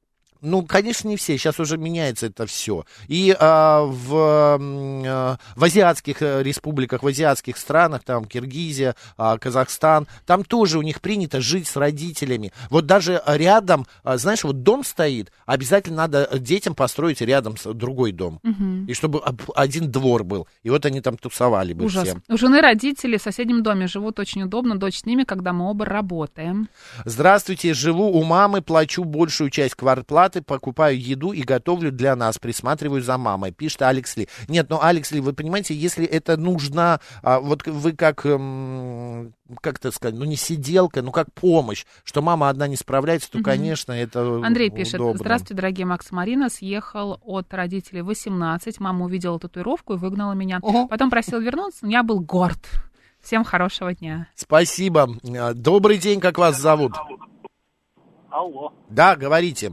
[0.43, 1.39] Ну, конечно, не все.
[1.39, 2.85] Сейчас уже меняется это все.
[3.07, 10.09] И а, в, а, в азиатских э, республиках, в азиатских странах, там Киргизия, а, Казахстан,
[10.27, 12.53] там тоже у них принято жить с родителями.
[12.71, 18.41] Вот даже рядом, а, знаешь, вот дом стоит, обязательно надо детям построить рядом другой дом.
[18.43, 18.87] Мгм.
[18.87, 20.49] И чтобы об- один двор был.
[20.65, 22.09] И вот они там тусовали бы Ужас.
[22.09, 22.17] все.
[22.29, 25.85] У жены родители в соседнем доме живут очень удобно, дочь с ними, когда мы оба
[25.85, 26.69] работаем.
[27.05, 33.03] Здравствуйте, живу у мамы, плачу большую часть квартплаты, покупаю еду и готовлю для нас, присматриваю
[33.03, 34.29] за мамой, пишет Алекс Ли.
[34.49, 39.79] Нет, ну, Алекс Ли, вы понимаете, если это нужно, а, вот вы как, эм, как
[39.79, 43.45] это сказать, ну, не сиделка, ну, как помощь, что мама одна не справляется, то, Мгм.
[43.45, 45.19] конечно, это Андрей пишет, удобно.
[45.19, 50.33] здравствуйте, дорогие Макс и Марина, съехал от родителей в 18, мама увидела татуировку и выгнала
[50.33, 50.61] меня.
[50.89, 52.61] Потом просил вернуться, я был горд.
[53.21, 54.27] Всем хорошего дня.
[54.35, 55.09] Спасибо.
[55.39, 56.95] А, Добрый день, как вас зовут?
[58.31, 58.73] Алло.
[58.89, 59.73] Да, говорите.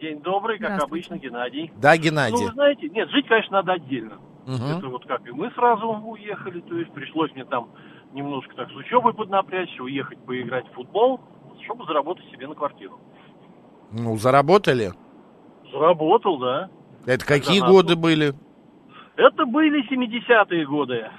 [0.00, 1.70] День добрый, как обычно, Геннадий.
[1.76, 2.46] Да, Ну, Геннадий.
[2.46, 4.18] вы знаете, нет, жить, конечно, надо отдельно.
[4.46, 4.78] Мгм.
[4.78, 7.68] Это вот как и мы сразу уехали, то есть пришлось мне там
[8.12, 11.20] немножко так с учебой поднапрячься, уехать поиграть в футбол,
[11.64, 12.98] чтобы заработать себе на квартиру.
[13.92, 14.92] Ну, заработали?
[15.70, 16.70] Заработал, да.
[17.06, 17.72] Это какие надо.
[17.72, 18.32] годы были?
[19.16, 21.10] Это были 70-е годы.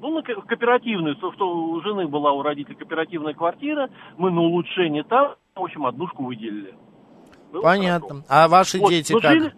[0.00, 3.88] Ну, на ко- кооперативную, то, что у жены была у родителей кооперативная квартира,
[4.18, 6.74] мы на улучшение там, в общем, однушку выделили.
[7.52, 8.24] Было Понятно.
[8.28, 9.52] А ваши Вот, дети ну, как?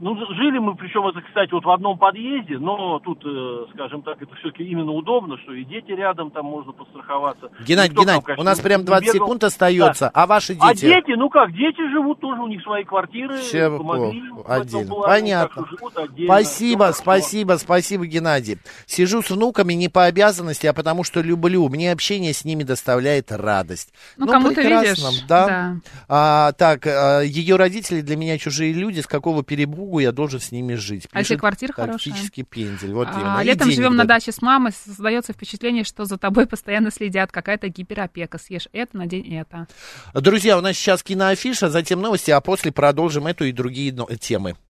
[0.00, 4.20] Ну, жили мы, причем это, кстати, вот в одном подъезде, но тут, э, скажем так,
[4.20, 7.50] это все-таки именно удобно, что и дети рядом, там можно постраховаться.
[7.66, 9.26] Геннадий, Никто там, Геннадий, конечно, у нас прям 20 бегал.
[9.26, 10.86] секунд остается, а ваши А дети?
[10.86, 14.86] дети, ну как, дети живут тоже, у них свои квартиры, Все помогли отдельно.
[14.88, 15.66] плане, Понятно.
[15.70, 16.34] живут отдельно.
[16.34, 17.02] Спасибо, Всё хорошо.
[17.02, 18.58] спасибо, спасибо, Геннадий.
[18.86, 21.68] Сижу с внуками не по обязанности, а потому что люблю.
[21.68, 23.92] Мне общение с ними доставляет радость.
[24.16, 25.46] Ну, кому-то прекрасно, видишь, Да.
[25.46, 25.76] да.
[26.08, 29.00] А, так, а, ее родители для меня чужие люди.
[29.00, 29.42] С какого
[29.90, 31.08] перебугу я должен с ними жить?
[31.12, 32.14] А если Пишет квартира хорошая?
[32.48, 32.92] Пендель.
[32.92, 33.42] Вот А.
[33.42, 37.68] И летом живем на даче с мамой, создается впечатление, что за тобой постоянно следят, какая-то
[37.68, 38.38] гиперопека.
[38.38, 39.66] Съешь это, надень это.
[40.14, 44.56] Друзья, у нас сейчас киноафиша, затем новости, а после продолжим эту и другие темы.